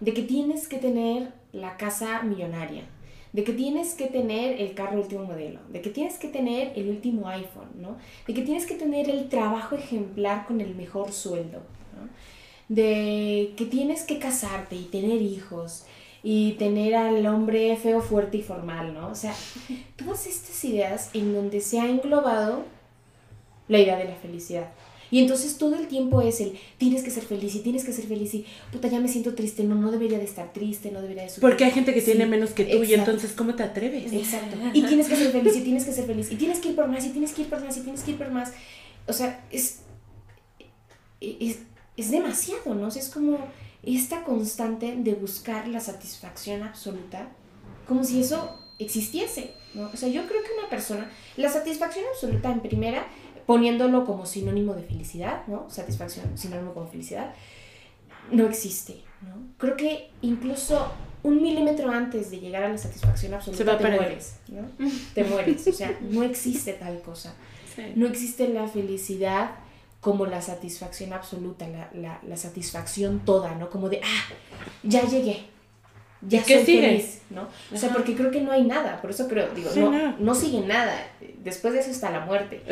[0.00, 2.84] de que tienes que tener la casa millonaria,
[3.32, 6.88] de que tienes que tener el carro último modelo, de que tienes que tener el
[6.88, 7.96] último iPhone, ¿no?
[8.26, 11.62] De que tienes que tener el trabajo ejemplar con el mejor sueldo.
[12.68, 15.84] De que tienes que casarte y tener hijos
[16.22, 19.10] y tener al hombre feo, fuerte y formal, ¿no?
[19.10, 19.34] O sea,
[19.96, 22.64] todas estas ideas en donde se ha englobado
[23.68, 24.72] la idea de la felicidad.
[25.10, 28.06] Y entonces todo el tiempo es el, tienes que ser feliz y tienes que ser
[28.06, 31.22] feliz y, puta, ya me siento triste, no, no debería de estar triste, no debería
[31.22, 31.42] de sufrir.
[31.42, 34.12] Porque hay gente que tiene menos que tú y entonces, ¿cómo te atreves?
[34.12, 34.56] Exacto.
[34.72, 36.88] Y tienes que ser feliz y tienes que ser feliz y tienes que ir por
[36.88, 38.52] más y tienes que ir por más y tienes que ir por más.
[39.06, 39.80] O sea, es,
[41.20, 41.60] es,
[41.96, 42.88] es demasiado, ¿no?
[42.88, 43.38] O sea, es como
[43.82, 47.28] esta constante de buscar la satisfacción absoluta,
[47.86, 49.90] como si eso existiese, ¿no?
[49.92, 53.06] O sea, yo creo que una persona, la satisfacción absoluta en primera,
[53.46, 55.68] poniéndolo como sinónimo de felicidad, ¿no?
[55.70, 57.34] Satisfacción, sinónimo como felicidad,
[58.30, 59.36] no existe, ¿no?
[59.56, 64.62] Creo que incluso un milímetro antes de llegar a la satisfacción absoluta te mueres, ¿no?
[65.14, 67.34] Te mueres, o sea, no existe tal cosa.
[67.94, 69.50] No existe la felicidad
[70.00, 73.68] como la satisfacción absoluta, la, la, la, satisfacción toda, ¿no?
[73.70, 74.34] Como de, ah,
[74.82, 75.46] ya llegué,
[76.28, 77.48] ya soy feliz, ¿no?
[77.72, 80.60] O sea, porque creo que no hay nada, por eso creo, digo, no, no, sigue
[80.60, 80.94] nada,
[81.42, 82.62] después de eso está la muerte.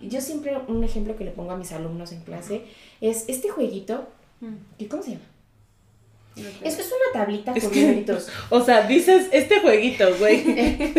[0.00, 2.64] Y yo siempre, un ejemplo que le pongo a mis alumnos en clase
[3.00, 4.08] es este jueguito,
[4.40, 4.84] mm.
[4.88, 5.24] ¿cómo se llama?
[6.62, 8.28] Es que es una tablita con numeritos.
[8.50, 10.42] O sea, dices este jueguito, güey.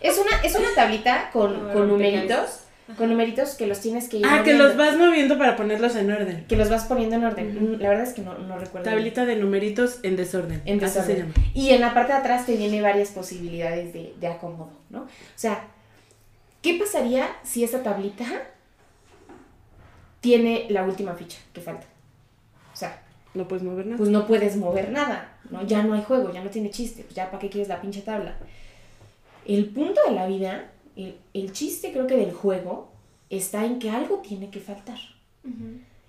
[0.00, 2.60] es, una, es una tablita con, con numeritos
[2.96, 6.10] con numeritos que los tienes que ir Ah, que los vas moviendo para ponerlos en
[6.12, 6.44] orden.
[6.46, 7.78] Que los vas poniendo en orden.
[7.80, 8.88] La verdad es que no, no recuerdo.
[8.88, 10.62] Tablita de numeritos en desorden.
[10.64, 11.34] En desorden.
[11.52, 15.00] Y en la parte de atrás te viene varias posibilidades de, de acomodo, ¿no?
[15.00, 15.64] O sea,
[16.62, 18.24] ¿qué pasaría si esa tablita
[20.20, 21.86] tiene la última ficha que falta?
[22.72, 23.02] O sea,
[23.34, 23.98] no puedes mover nada.
[23.98, 25.66] Pues no puedes mover nada, ¿no?
[25.66, 28.02] Ya no hay juego, ya no tiene chiste, pues ya para qué quieres la pinche
[28.02, 28.36] tabla.
[29.44, 32.88] El punto de la vida el, chiste creo que del juego
[33.28, 34.98] está en que algo tiene que faltar.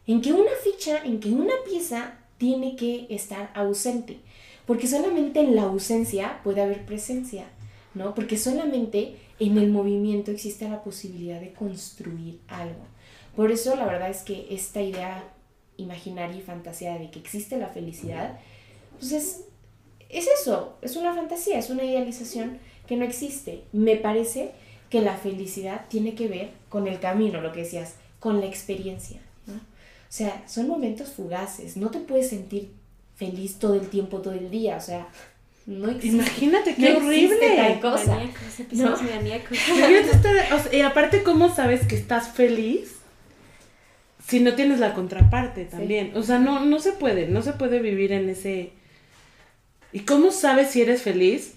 [0.07, 4.19] En que una ficha, en que una pieza tiene que estar ausente.
[4.65, 7.45] Porque solamente en la ausencia puede haber presencia,
[7.93, 8.15] ¿no?
[8.15, 12.85] Porque solamente en el movimiento existe la posibilidad de construir algo.
[13.35, 15.23] Por eso la verdad es que esta idea
[15.77, 18.39] imaginaria y fantasía de que existe la felicidad,
[18.99, 19.41] pues es,
[20.09, 22.57] es eso, es una fantasía, es una idealización
[22.88, 23.63] que no existe.
[23.73, 24.53] Me parece
[24.89, 29.19] que la felicidad tiene que ver con el camino, lo que decías, con la experiencia.
[29.45, 29.55] ¿no?
[29.55, 29.59] O
[30.09, 32.71] sea, son momentos fugaces, no te puedes sentir
[33.15, 35.07] feliz todo el tiempo, todo el día, o sea,
[35.65, 36.15] no existe.
[36.15, 37.55] Imagínate qué horrible.
[37.57, 38.19] Tal cosa.
[38.71, 38.95] ¿no?
[40.71, 42.95] y aparte, ¿cómo sabes que estás feliz?
[44.25, 46.13] Si no tienes la contraparte también.
[46.15, 48.71] O sea, no, no se puede, no se puede vivir en ese...
[49.91, 51.53] ¿Y cómo sabes si eres feliz?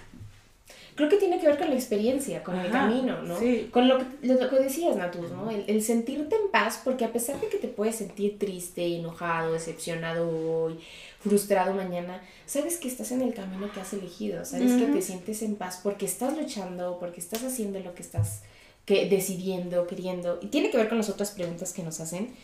[0.94, 3.36] Creo que tiene que ver con la experiencia, con el camino, ¿no?
[3.70, 5.50] Con lo que, lo que decías, Natus, ¿no?
[5.50, 10.28] El, sentirte en paz, porque a pesar de que te puedes sentir triste, enojado, decepcionado
[10.28, 10.78] hoy,
[11.20, 15.42] frustrado mañana, sabes que estás en el camino que has elegido, sabes que te sientes
[15.42, 18.42] en paz porque estás luchando, porque estás haciendo lo que estás
[18.84, 20.38] que, decidiendo, queriendo.
[20.42, 22.34] Y tiene que ver con las otras preguntas que nos hacen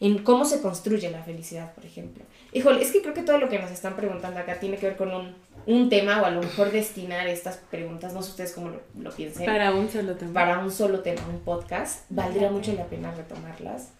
[0.00, 2.24] en cómo se construye la felicidad, por ejemplo.
[2.52, 4.96] Híjole, es que creo que todo lo que nos están preguntando acá tiene que ver
[4.96, 5.34] con un
[5.66, 9.46] un tema o a lo mejor destinar estas preguntas, no sé ustedes cómo lo, piensen.
[9.46, 10.32] Para un solo tema.
[10.32, 13.90] Para un solo tema, un podcast, valdría mucho la pena retomarlas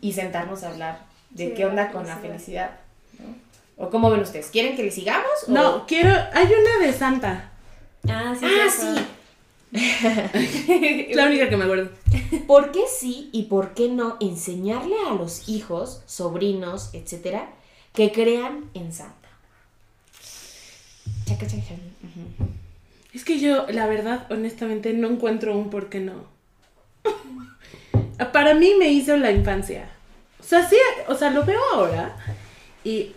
[0.00, 2.70] y sentarnos a hablar de qué onda con la felicidad.
[3.76, 4.48] ¿O cómo ven ustedes?
[4.50, 5.48] ¿Quieren que le sigamos?
[5.48, 7.50] No, quiero, hay una de Santa.
[8.08, 8.46] Ah, sí.
[8.46, 9.06] Ah, sí.
[9.72, 11.90] La única que me acuerdo.
[12.46, 17.48] ¿Por qué sí y por qué no enseñarle a los hijos, sobrinos, etcétera,
[17.94, 19.28] que crean en Santa?
[23.14, 26.26] Es que yo, la verdad, honestamente, no encuentro un por qué no.
[28.32, 29.88] Para mí me hizo la infancia.
[30.38, 30.76] O sea, sí,
[31.08, 32.16] o sea, lo veo ahora.
[32.84, 33.12] Y.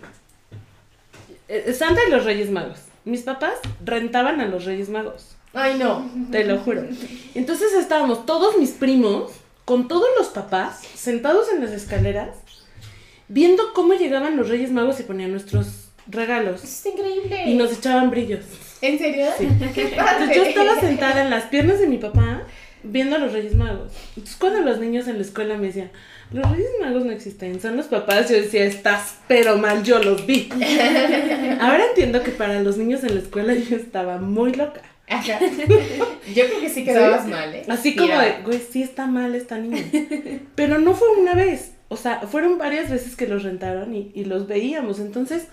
[1.48, 2.80] Eh, Santa y los Reyes Magos.
[3.04, 3.54] Mis papás
[3.84, 5.35] rentaban a los Reyes Magos.
[5.52, 6.10] Ay, no.
[6.30, 6.84] Te lo juro.
[7.34, 9.32] Entonces estábamos todos mis primos,
[9.64, 12.30] con todos los papás, sentados en las escaleras,
[13.28, 16.62] viendo cómo llegaban los Reyes Magos y ponían nuestros regalos.
[16.62, 17.44] es increíble.
[17.46, 18.44] Y nos echaban brillos.
[18.80, 19.26] ¿En serio?
[19.38, 19.48] Sí.
[20.34, 22.42] yo estaba sentada en las piernas de mi papá
[22.82, 23.92] viendo a los Reyes Magos.
[24.10, 25.90] Entonces cuando los niños en la escuela me decían,
[26.32, 30.26] los Reyes Magos no existen, son los papás, yo decía, estás pero mal, yo los
[30.26, 30.48] vi.
[31.60, 34.82] Ahora entiendo que para los niños en la escuela yo estaba muy loca.
[36.34, 37.64] Yo creo que sí quedabas mal, ¿eh?
[37.68, 39.84] Así como de, güey, sí está mal esta niña.
[40.54, 41.74] Pero no fue una vez.
[41.88, 44.98] O sea, fueron varias veces que los rentaron y, y los veíamos.
[44.98, 45.46] Entonces,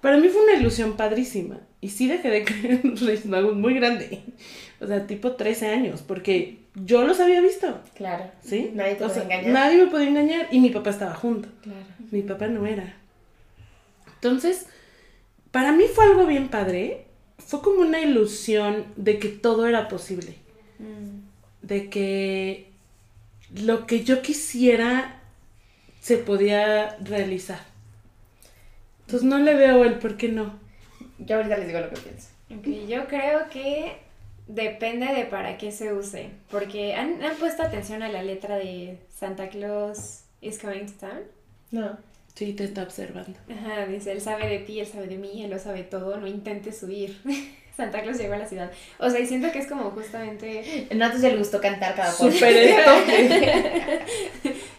[0.00, 1.58] para mí fue una ilusión padrísima.
[1.80, 4.22] Y sí dejé de creer en Reyes Magos muy grande.
[4.80, 7.80] O sea, tipo 13 años, porque yo los había visto.
[7.94, 8.30] Claro.
[8.42, 8.70] ¿Sí?
[8.74, 9.52] Nadie te podía engañar.
[9.52, 11.48] Nadie me podía engañar y mi papá estaba junto.
[11.62, 11.78] Claro.
[12.10, 12.96] Mi papá no era.
[14.14, 14.66] Entonces,
[15.50, 17.05] para mí fue algo bien padre.
[17.38, 20.36] Fue como una ilusión de que todo era posible.
[20.78, 21.66] Mm.
[21.66, 22.70] De que
[23.54, 25.20] lo que yo quisiera
[26.00, 27.60] se podía realizar.
[29.00, 30.58] Entonces no le veo el por qué no.
[31.18, 32.28] Yo ahorita les digo lo que pienso.
[32.58, 33.96] Okay, yo creo que
[34.46, 36.30] depende de para qué se use.
[36.50, 41.22] Porque ¿han, puesto atención a la letra de Santa Claus is coming to town.
[41.70, 41.98] No.
[42.36, 43.36] Sí, te está observando.
[43.50, 46.26] Ajá, dice, él sabe de ti, él sabe de mí, él lo sabe todo, no
[46.26, 47.18] intentes huir.
[47.76, 48.70] Santa Claus llegó a la ciudad.
[48.98, 50.86] O sea, y siento que es como justamente...
[50.94, 52.90] No te le gustó cantar cada por Súper esto.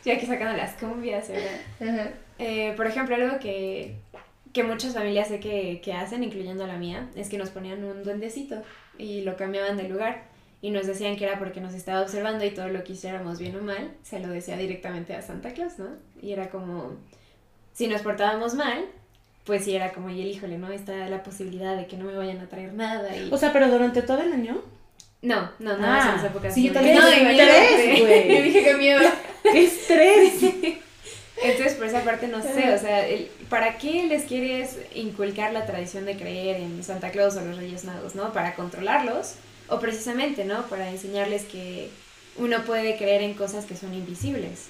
[0.06, 1.60] ya aquí sacando las cumbias, ¿verdad?
[1.80, 2.10] Ajá.
[2.40, 3.96] Eh, por ejemplo, algo que,
[4.54, 8.04] que muchas familias sé que, que hacen, incluyendo la mía, es que nos ponían un
[8.04, 8.64] duendecito
[8.98, 10.24] y lo cambiaban de lugar
[10.62, 13.56] y nos decían que era porque nos estaba observando y todo lo que hiciéramos bien
[13.56, 15.90] o mal se lo decía directamente a Santa Claus, ¿no?
[16.20, 16.98] Y era como,
[17.78, 18.86] si nos portábamos mal,
[19.46, 20.72] pues sí era como, y el híjole, ¿no?
[20.72, 23.30] Está la posibilidad de que no me vayan a traer nada y...
[23.32, 24.62] O sea, pero durante todo el año.
[25.22, 26.50] no, no, no, Ah, en esa época.
[26.52, 28.36] sí, yo también no, tres, güey.
[28.38, 29.02] Yo dije que miedo.
[29.44, 30.34] ¡Qué estrés!
[31.44, 35.68] Entonces, por esa parte, no sé, o sea, el- ¿para qué les quieres inculcar la
[35.68, 38.34] tradición de creer en Santa Claus o los Reyes Magos, no?
[38.34, 39.36] ¿Para controlarlos?
[39.70, 40.64] O precisamente, ¿no?
[40.64, 41.90] Para enseñarles que
[42.38, 44.66] uno puede creer en cosas que son invisibles.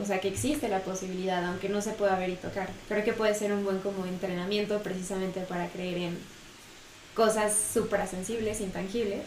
[0.00, 2.68] O sea, que existe la posibilidad, aunque no se pueda ver y tocar.
[2.88, 6.18] Creo que puede ser un buen como entrenamiento precisamente para creer en
[7.14, 9.24] cosas suprasensibles, intangibles.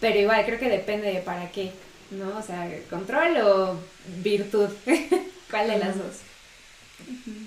[0.00, 1.72] Pero igual, creo que depende de para qué,
[2.12, 2.38] ¿no?
[2.38, 3.76] O sea, control o
[4.22, 4.68] virtud.
[5.50, 6.16] ¿Cuál de las dos?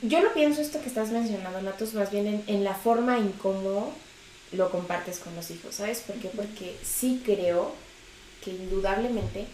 [0.01, 3.31] Yo lo pienso esto que estás mencionando, Natos, más bien en, en la forma en
[3.33, 3.93] cómo
[4.51, 5.99] lo compartes con los hijos, ¿sabes?
[5.99, 6.29] ¿Por qué?
[6.29, 7.73] Porque sí creo
[8.43, 9.45] que indudablemente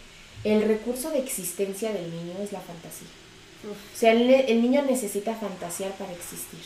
[0.44, 3.08] el recurso de existencia del niño es la fantasía.
[3.64, 6.60] O sea, el, el niño necesita fantasear para existir.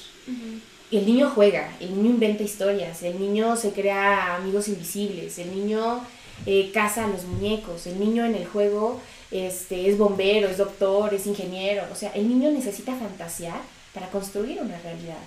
[0.91, 6.05] El niño juega, el niño inventa historias, el niño se crea amigos invisibles, el niño
[6.47, 9.01] eh, caza a los muñecos, el niño en el juego
[9.31, 11.85] este, es bombero, es doctor, es ingeniero.
[11.93, 13.61] O sea, el niño necesita fantasear
[13.95, 15.23] para construir una realidad.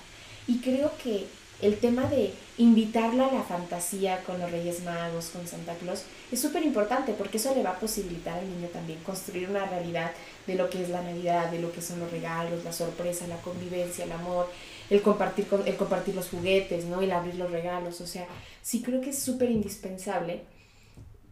[0.47, 1.25] Y creo que
[1.61, 6.39] el tema de invitarlo a la fantasía con los Reyes Magos, con Santa Claus, es
[6.39, 10.11] súper importante porque eso le va a posibilitar al niño también construir una realidad
[10.45, 13.37] de lo que es la Navidad, de lo que son los regalos, la sorpresa, la
[13.37, 14.49] convivencia, el amor,
[14.89, 17.01] el compartir, el compartir los juguetes, ¿no?
[17.01, 18.01] El abrir los regalos.
[18.01, 18.27] O sea,
[18.61, 20.43] sí creo que es súper indispensable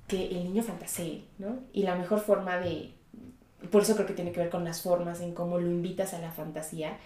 [0.07, 1.59] que el niño fantasee, ¿no?
[1.71, 2.91] Y la mejor forma de...
[3.69, 6.19] Por eso creo que tiene que ver con las formas, en cómo lo invitas a
[6.19, 6.97] la fantasía,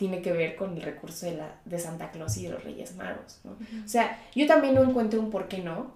[0.00, 2.96] tiene que ver con el recurso de, la, de Santa Claus y de los Reyes
[2.96, 3.50] Magos, ¿no?
[3.50, 5.92] O sea, yo también no encuentro un por qué no.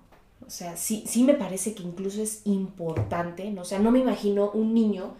[0.47, 3.63] O sea, sí, sí me parece que incluso es importante, ¿no?
[3.63, 5.15] O sea, no me imagino un niño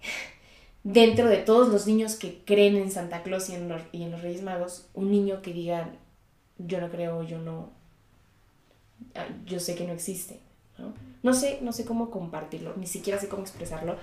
[0.82, 4.12] dentro de todos los niños que creen en Santa Claus y en los, y en
[4.12, 5.90] los Reyes Magos, un niño que diga,
[6.56, 7.68] yo no creo, yo no,
[9.14, 10.40] ah, yo sé que no existe,
[10.78, 10.94] ¿no?
[11.22, 13.98] No sé, no sé cómo compartirlo, ni siquiera sé cómo expresarlo,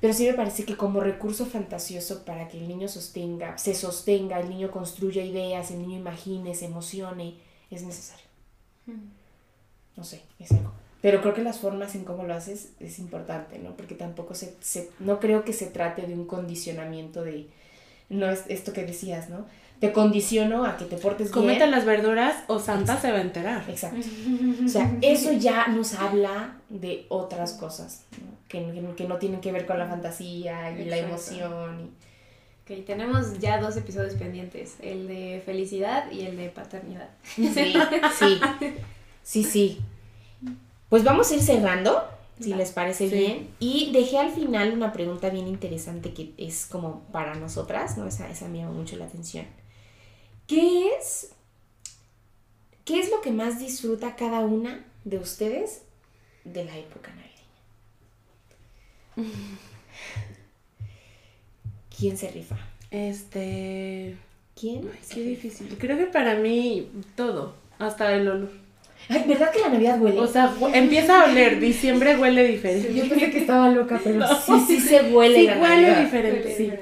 [0.00, 4.40] pero sí me parece que como recurso fantasioso para que el niño sostenga, se sostenga,
[4.40, 7.36] el niño construya ideas, el niño imagine, se emocione,
[7.70, 8.26] es necesario.
[9.96, 10.72] No sé, es algo.
[11.00, 13.76] Pero creo que las formas en cómo lo haces es importante, ¿no?
[13.76, 17.48] Porque tampoco se, se- no creo que se trate de un condicionamiento de,
[18.08, 19.46] no es esto que decías, ¿no?
[19.82, 21.70] Te condiciono a que te portes Comete bien.
[21.72, 23.64] las verduras o Santa se va a enterar.
[23.68, 23.98] Exacto.
[24.64, 28.32] O sea, eso ya nos habla de otras cosas, ¿no?
[28.48, 28.64] que,
[28.96, 31.80] que- no tienen que ver con la fantasía y la emoción.
[31.80, 37.08] y- Ok, tenemos ya dos episodios pendientes, el de felicidad y el de paternidad.
[37.34, 37.48] Sí,
[38.18, 38.40] sí,
[39.24, 39.80] sí, sí.
[40.88, 42.04] Pues vamos a ir cerrando,
[42.38, 43.16] si les parece Sí.
[43.16, 43.48] bien.
[43.58, 48.06] Y dejé al final una pregunta bien interesante que es como para nosotras, ¿no?
[48.06, 49.44] Esa, esa me llamó mucho la atención.
[50.46, 51.30] ¿Qué es,
[52.84, 55.82] ¿Qué es lo que más disfruta cada una de ustedes
[56.44, 57.10] de la época
[59.16, 59.38] navideña?
[61.96, 62.56] ¿Quién se rifa?
[62.90, 64.16] Este.
[64.58, 64.90] ¿Quién?
[64.92, 65.76] Ay, qué difícil.
[65.78, 68.50] Creo que para mí todo, hasta el olor.
[69.08, 70.20] Ay, ¿verdad que la Navidad huele?
[70.20, 72.94] O sea, empieza a oler, diciembre huele diferente.
[72.94, 76.04] Yo pensé que estaba loca, pero sí, sí se huele Sí, la huele Navidad.
[76.04, 76.72] diferente, sí.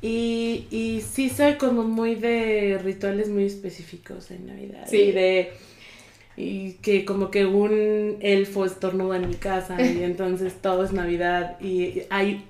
[0.00, 4.86] Y, y sí soy como muy de rituales muy específicos en Navidad.
[4.88, 4.96] Sí.
[4.96, 5.52] Y de
[6.40, 11.60] y que como que un elfo estornuda en mi casa y entonces todo es Navidad
[11.60, 12.44] y hay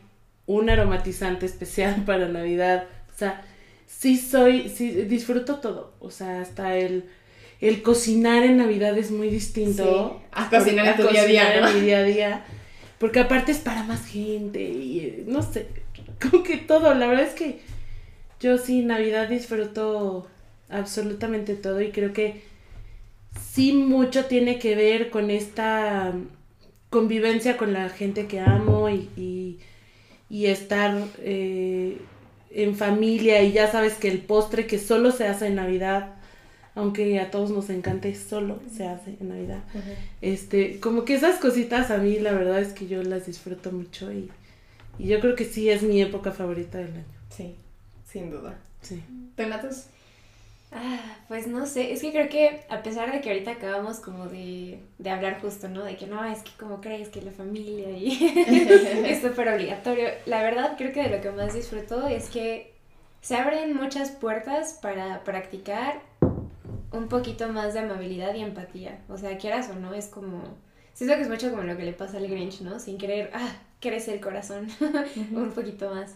[0.47, 2.85] un aromatizante especial para Navidad.
[3.15, 3.43] O sea,
[3.87, 5.95] sí soy, sí disfruto todo.
[6.01, 7.05] O sea, hasta el,
[7.63, 10.21] el cocinar en Navidad es muy distinto.
[10.21, 11.69] Sí, a cocinar en tu día a día, cocinar ¿no?
[11.69, 12.45] en mi día a día.
[12.99, 15.67] Porque aparte es para más gente y no sé,
[16.21, 16.95] como que todo.
[16.95, 17.61] La verdad es que
[18.41, 20.27] yo sí, Navidad disfruto
[20.69, 22.43] absolutamente todo y creo que
[23.53, 26.13] sí mucho tiene que ver con esta
[26.91, 29.59] convivencia con la gente que amo y, y,
[30.31, 31.99] y estar eh,
[32.51, 36.15] en familia y ya sabes que el postre que solo se hace en Navidad,
[36.75, 39.65] aunque a todos nos encante, solo se hace en Navidad.
[40.23, 44.13] Este, como que esas cositas a mí la verdad es que yo las disfruto mucho
[44.13, 44.31] y,
[44.99, 47.05] y yo creo que sí es mi época favorita del año.
[47.31, 47.55] Sí,
[48.05, 48.59] sin duda.
[48.83, 49.03] Sí.
[49.37, 49.87] ¿Donatos?
[50.71, 54.27] Ah, pues no sé, es que creo que a pesar de que ahorita acabamos como
[54.27, 55.83] de, de hablar justo, ¿no?
[55.83, 58.09] De que no, es que como crees que la familia y
[59.07, 60.09] es súper obligatorio.
[60.27, 62.75] La verdad creo que de lo que más disfruto es que
[63.23, 66.03] se abren muchas puertas para practicar
[66.93, 69.01] un poquito más de amabilidad y empatía.
[69.09, 70.43] O sea, quieras o no, es como...
[70.93, 72.79] Siento que es mucho como lo que le pasa al Grinch, ¿no?
[72.79, 74.69] Sin querer, ah, crece el corazón
[75.33, 76.15] un poquito más.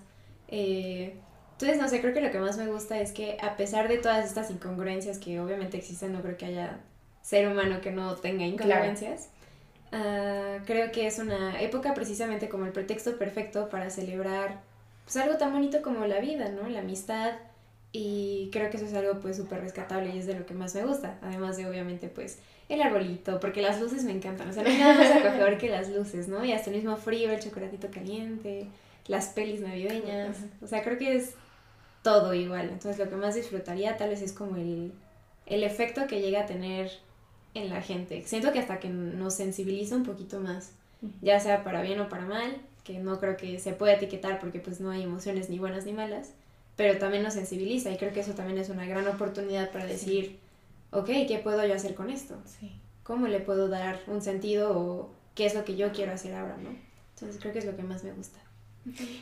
[0.48, 1.14] Eh,
[1.52, 3.98] entonces, no sé, creo que lo que más me gusta es que a pesar de
[3.98, 6.80] todas estas incongruencias que obviamente existen, no creo que haya
[7.22, 9.28] ser humano que no tenga incongruencias.
[9.92, 14.60] Ah, creo que es una época precisamente como el pretexto perfecto para celebrar
[15.04, 16.68] pues algo tan bonito como la vida, ¿no?
[16.68, 17.34] La amistad
[17.92, 20.74] y creo que eso es algo pues súper rescatable y es de lo que más
[20.74, 22.38] me gusta, además de obviamente pues
[22.68, 25.68] el arbolito, porque las luces me encantan, o sea, no hay nada más acogedor que
[25.68, 26.44] las luces, ¿no?
[26.44, 28.66] Y hasta el mismo frío, el chocolatito caliente,
[29.06, 31.34] las pelis navideñas, o sea, creo que es
[32.02, 34.92] todo igual, entonces lo que más disfrutaría tal vez es como el,
[35.46, 36.90] el efecto que llega a tener
[37.54, 40.72] en la gente, siento que hasta que nos sensibiliza un poquito más,
[41.20, 44.58] ya sea para bien o para mal, que no creo que se pueda etiquetar porque
[44.58, 46.32] pues no hay emociones ni buenas ni malas,
[46.76, 50.38] pero también nos sensibiliza y creo que eso también es una gran oportunidad para decir,
[50.92, 52.36] ok, ¿qué puedo yo hacer con esto?
[53.02, 56.56] ¿Cómo le puedo dar un sentido o qué es lo que yo quiero hacer ahora,
[56.56, 56.70] ¿no?
[57.14, 58.38] Entonces creo que es lo que más me gusta.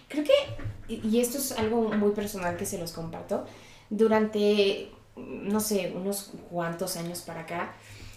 [0.09, 3.47] Creo que, y esto es algo muy personal que se los comparto,
[3.89, 7.75] durante, no sé, unos cuantos años para acá,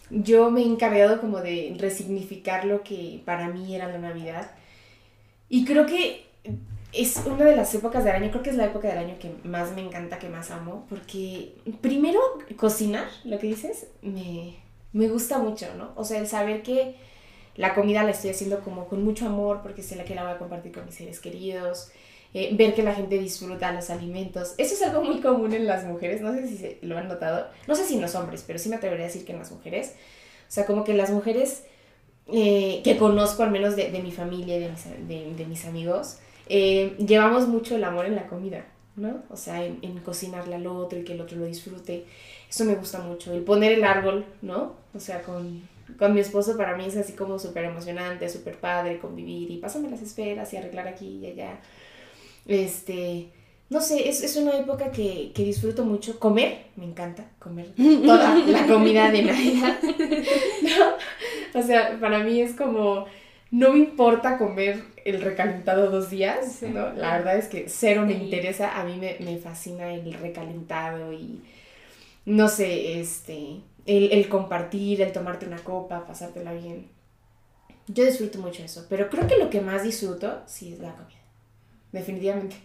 [0.09, 4.51] yo me he encargado como de resignificar lo que para mí era la Navidad.
[5.49, 6.25] Y creo que
[6.93, 9.31] es una de las épocas del año, creo que es la época del año que
[9.43, 12.19] más me encanta, que más amo, porque primero
[12.55, 14.55] cocinar, lo que dices, me,
[14.91, 15.91] me gusta mucho, ¿no?
[15.95, 16.95] O sea, el saber que
[17.55, 20.33] la comida la estoy haciendo como con mucho amor, porque sé la que la voy
[20.33, 21.91] a compartir con mis seres queridos,
[22.35, 24.53] eh, ver que la gente disfruta los alimentos.
[24.59, 27.75] Eso es algo muy común en las mujeres, no sé si lo han notado, no
[27.75, 29.95] sé si en los hombres, pero sí me atrevería a decir que en las mujeres.
[30.47, 31.63] O sea, como que las mujeres
[32.27, 36.17] eh, que conozco, al menos de, de mi familia y de mis, de mis amigos,
[36.47, 38.65] eh, llevamos mucho el amor en la comida,
[38.95, 39.23] ¿no?
[39.29, 42.05] O sea, en, en, cocinarle al otro y que el otro lo disfrute.
[42.49, 43.33] Eso me gusta mucho.
[43.33, 44.73] El poner el árbol, ¿no?
[44.93, 45.67] O sea, con,
[45.97, 49.89] con mi esposo para mí es así como súper emocionante, súper padre convivir y pásame
[49.89, 51.59] las esferas y arreglar aquí y allá.
[52.45, 53.29] Este,
[53.69, 56.19] no sé, es, es una época que, que, disfruto mucho.
[56.19, 57.73] Comer, me encanta comer
[58.05, 59.79] toda la comida de Navidad.
[59.83, 61.59] ¿No?
[61.59, 63.05] O sea, para mí es como,
[63.53, 66.91] no me importa comer el recalentado dos días, ¿no?
[66.93, 71.39] La verdad es que cero me interesa, a mí me, me, fascina el recalentado y,
[72.25, 76.87] no sé, este, el, el, compartir, el tomarte una copa, pasártela bien.
[77.85, 81.21] Yo disfruto mucho eso, pero creo que lo que más disfruto, sí, es la comida,
[81.91, 82.55] definitivamente.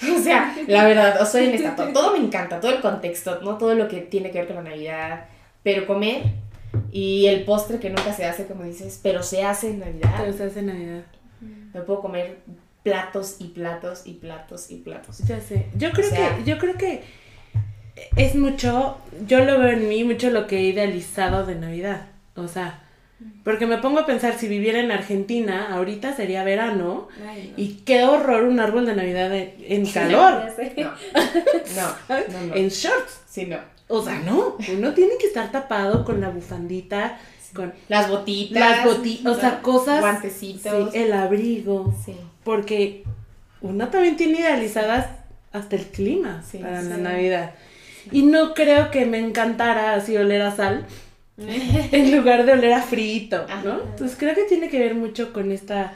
[0.18, 3.40] O sea, la verdad, o soy en esta, todo, todo me encanta, todo el contexto,
[3.42, 3.58] ¿no?
[3.58, 5.26] Todo lo que tiene que ver con la Navidad,
[5.62, 6.24] pero comer
[6.90, 10.14] y el postre que nunca se hace, como dices, pero se hace en Navidad.
[10.18, 11.02] Pero se hace en Navidad.
[11.72, 12.38] Me puedo comer
[12.82, 15.18] platos y platos y platos y platos.
[15.18, 15.66] Ya sé.
[15.76, 17.02] Yo creo o sea, que, yo creo que
[18.16, 22.08] es mucho, yo lo veo en mí, mucho lo que he idealizado de Navidad.
[22.34, 22.82] O sea,
[23.44, 27.08] porque me pongo a pensar, si viviera en Argentina, ahorita sería verano.
[27.26, 27.62] Ay, no.
[27.62, 30.44] Y qué horror un árbol de Navidad en, en calor.
[30.76, 30.84] No,
[31.76, 33.22] no, no, no, En shorts.
[33.28, 33.58] Sí, no.
[33.88, 34.56] O sea, no.
[34.72, 37.18] Uno tiene que estar tapado con la bufandita,
[37.54, 38.58] con las botitas.
[38.58, 40.00] Las botitas, o sea, cosas.
[40.00, 40.92] Guantecitos.
[40.92, 41.94] Sí, el abrigo.
[42.04, 42.14] Sí.
[42.44, 43.04] Porque
[43.60, 45.06] uno también tiene idealizadas
[45.52, 47.54] hasta el clima sí, para la Navidad.
[48.10, 50.86] Y no creo que me encantara así oler a sal
[51.36, 53.80] en lugar de oler a frito, ¿no?
[53.82, 55.94] Entonces creo que tiene que ver mucho con esta,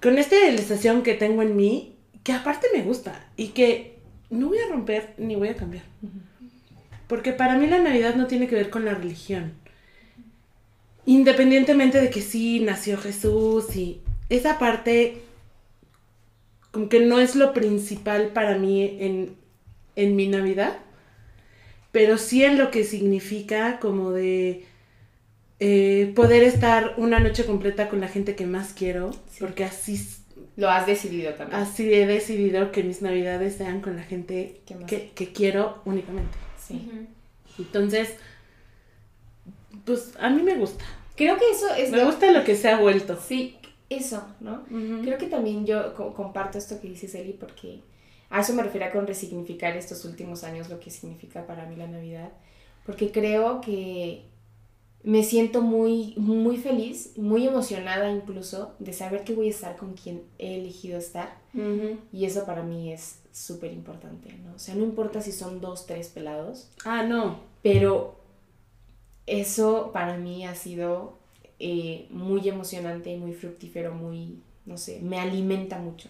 [0.00, 3.98] con esta idealización que tengo en mí, que aparte me gusta y que
[4.30, 5.84] no voy a romper ni voy a cambiar.
[7.10, 9.52] Porque para mí la Navidad no tiene que ver con la religión.
[11.04, 14.00] Independientemente de que sí nació Jesús y
[14.30, 15.20] esa parte
[16.70, 19.36] como que no es lo principal para mí en,
[19.96, 20.78] en mi Navidad
[21.92, 24.64] pero sí en lo que significa como de
[25.58, 29.38] eh, poder estar una noche completa con la gente que más quiero, sí.
[29.40, 30.00] porque así...
[30.56, 31.60] Lo has decidido también.
[31.60, 36.36] Así he decidido que mis navidades sean con la gente que, que, quiero únicamente.
[36.74, 37.06] Uh -huh.
[37.58, 38.16] Entonces,
[39.84, 40.84] pues a mí me gusta.
[41.16, 41.90] Creo que eso es...
[41.90, 42.06] Me lo...
[42.06, 43.18] gusta lo que se ha vuelto.
[43.20, 43.58] Sí,
[43.88, 44.64] eso, ¿no?
[44.70, 45.02] Uh -huh.
[45.02, 47.80] Creo que también yo comparto esto que dices, Eli, porque
[48.30, 51.88] a eso me refiero con resignificar estos últimos años lo que significa para mí la
[51.88, 52.30] Navidad,
[52.86, 54.22] porque creo que
[55.02, 59.94] me siento muy, muy feliz, muy emocionada incluso de saber que voy a estar con
[59.94, 61.38] quien he elegido estar.
[62.12, 64.54] Y eso para mí es súper importante, ¿no?
[64.54, 66.70] O sea, no importa si son dos, tres pelados.
[66.84, 67.40] Ah, no.
[67.62, 68.16] Pero
[69.26, 71.18] eso para mí ha sido
[71.58, 76.08] eh, muy emocionante, muy fructífero, muy, no sé, me alimenta mucho.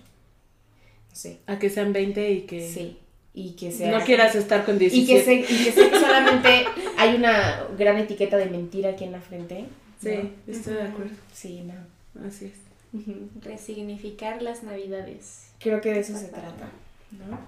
[1.10, 1.40] No sé.
[1.46, 2.68] A que sean 20 y que...
[2.68, 2.98] Sí.
[3.32, 3.96] Y que sea...
[3.96, 5.00] No quieras estar con 17.
[5.00, 6.64] Y que sé, y que, sé que solamente
[6.98, 9.66] hay una gran etiqueta de mentira aquí en la frente.
[10.02, 11.14] Sí, estoy de acuerdo.
[11.32, 12.26] Sí, no.
[12.26, 13.42] Así es.
[13.42, 15.50] Resignificar las navidades.
[15.60, 16.70] Creo que de eso se trata,
[17.12, 17.38] ¿no?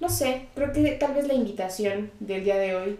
[0.00, 2.98] No sé, creo que tal vez la invitación del día de hoy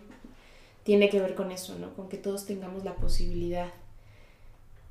[0.85, 1.95] tiene que ver con eso, ¿no?
[1.95, 3.68] Con que todos tengamos la posibilidad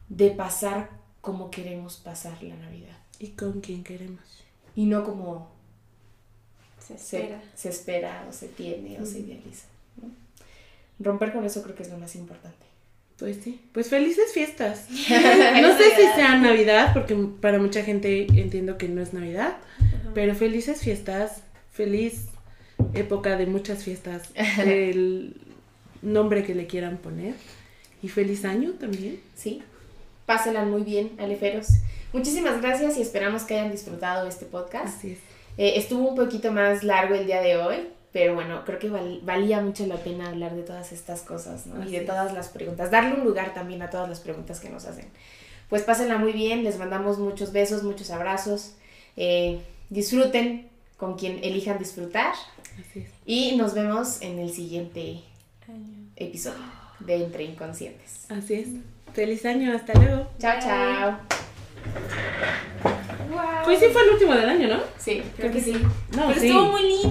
[0.10, 0.90] de pasar
[1.22, 2.98] como queremos pasar la Navidad.
[3.20, 4.44] Y con quien queremos.
[4.76, 5.50] Y no como
[6.86, 9.68] se espera, se, se espera o se tiene o se idealiza.
[10.02, 10.10] ¿no?
[11.00, 12.72] Romper con eso creo que es lo más importante.
[13.22, 14.88] Pues sí, pues felices fiestas.
[14.90, 19.58] no sé si sea Navidad, porque para mucha gente entiendo que no es Navidad,
[20.16, 22.26] pero felices fiestas, feliz
[22.96, 25.36] época de muchas fiestas, el
[26.02, 27.36] nombre que le quieran poner.
[28.02, 29.20] Y feliz año también.
[29.36, 29.62] Sí,
[30.26, 31.68] pásenla muy bien, aleferos.
[32.14, 34.88] Muchísimas gracias y esperamos que hayan disfrutado este podcast.
[34.88, 35.20] Así es.
[35.62, 39.20] Eh, estuvo un poquito más largo el día de hoy, pero bueno, creo que val,
[39.22, 41.88] valía mucho la pena hablar de todas estas cosas, ¿no?
[41.88, 44.86] y de todas las preguntas, darle un lugar también a todas las preguntas que nos
[44.86, 45.06] hacen.
[45.70, 48.74] Pues pásenla muy bien, les mandamos muchos besos, muchos abrazos,
[49.18, 52.34] eh, disfruten con quien elijan disfrutar
[53.28, 55.20] y nos vemos en el siguiente
[56.16, 56.58] episodio
[57.02, 58.26] de Entre Inconscientes.
[58.30, 58.68] Así es.
[59.14, 60.28] Feliz año, hasta luego.
[60.40, 61.20] Chao, chao.
[63.32, 63.42] Wow.
[63.64, 64.80] Pues sí fue el último del año, ¿no?
[64.98, 65.72] Sí, creo, que sí.
[65.74, 66.48] No, Pero sí.
[66.48, 66.98] estuvo muy lindo.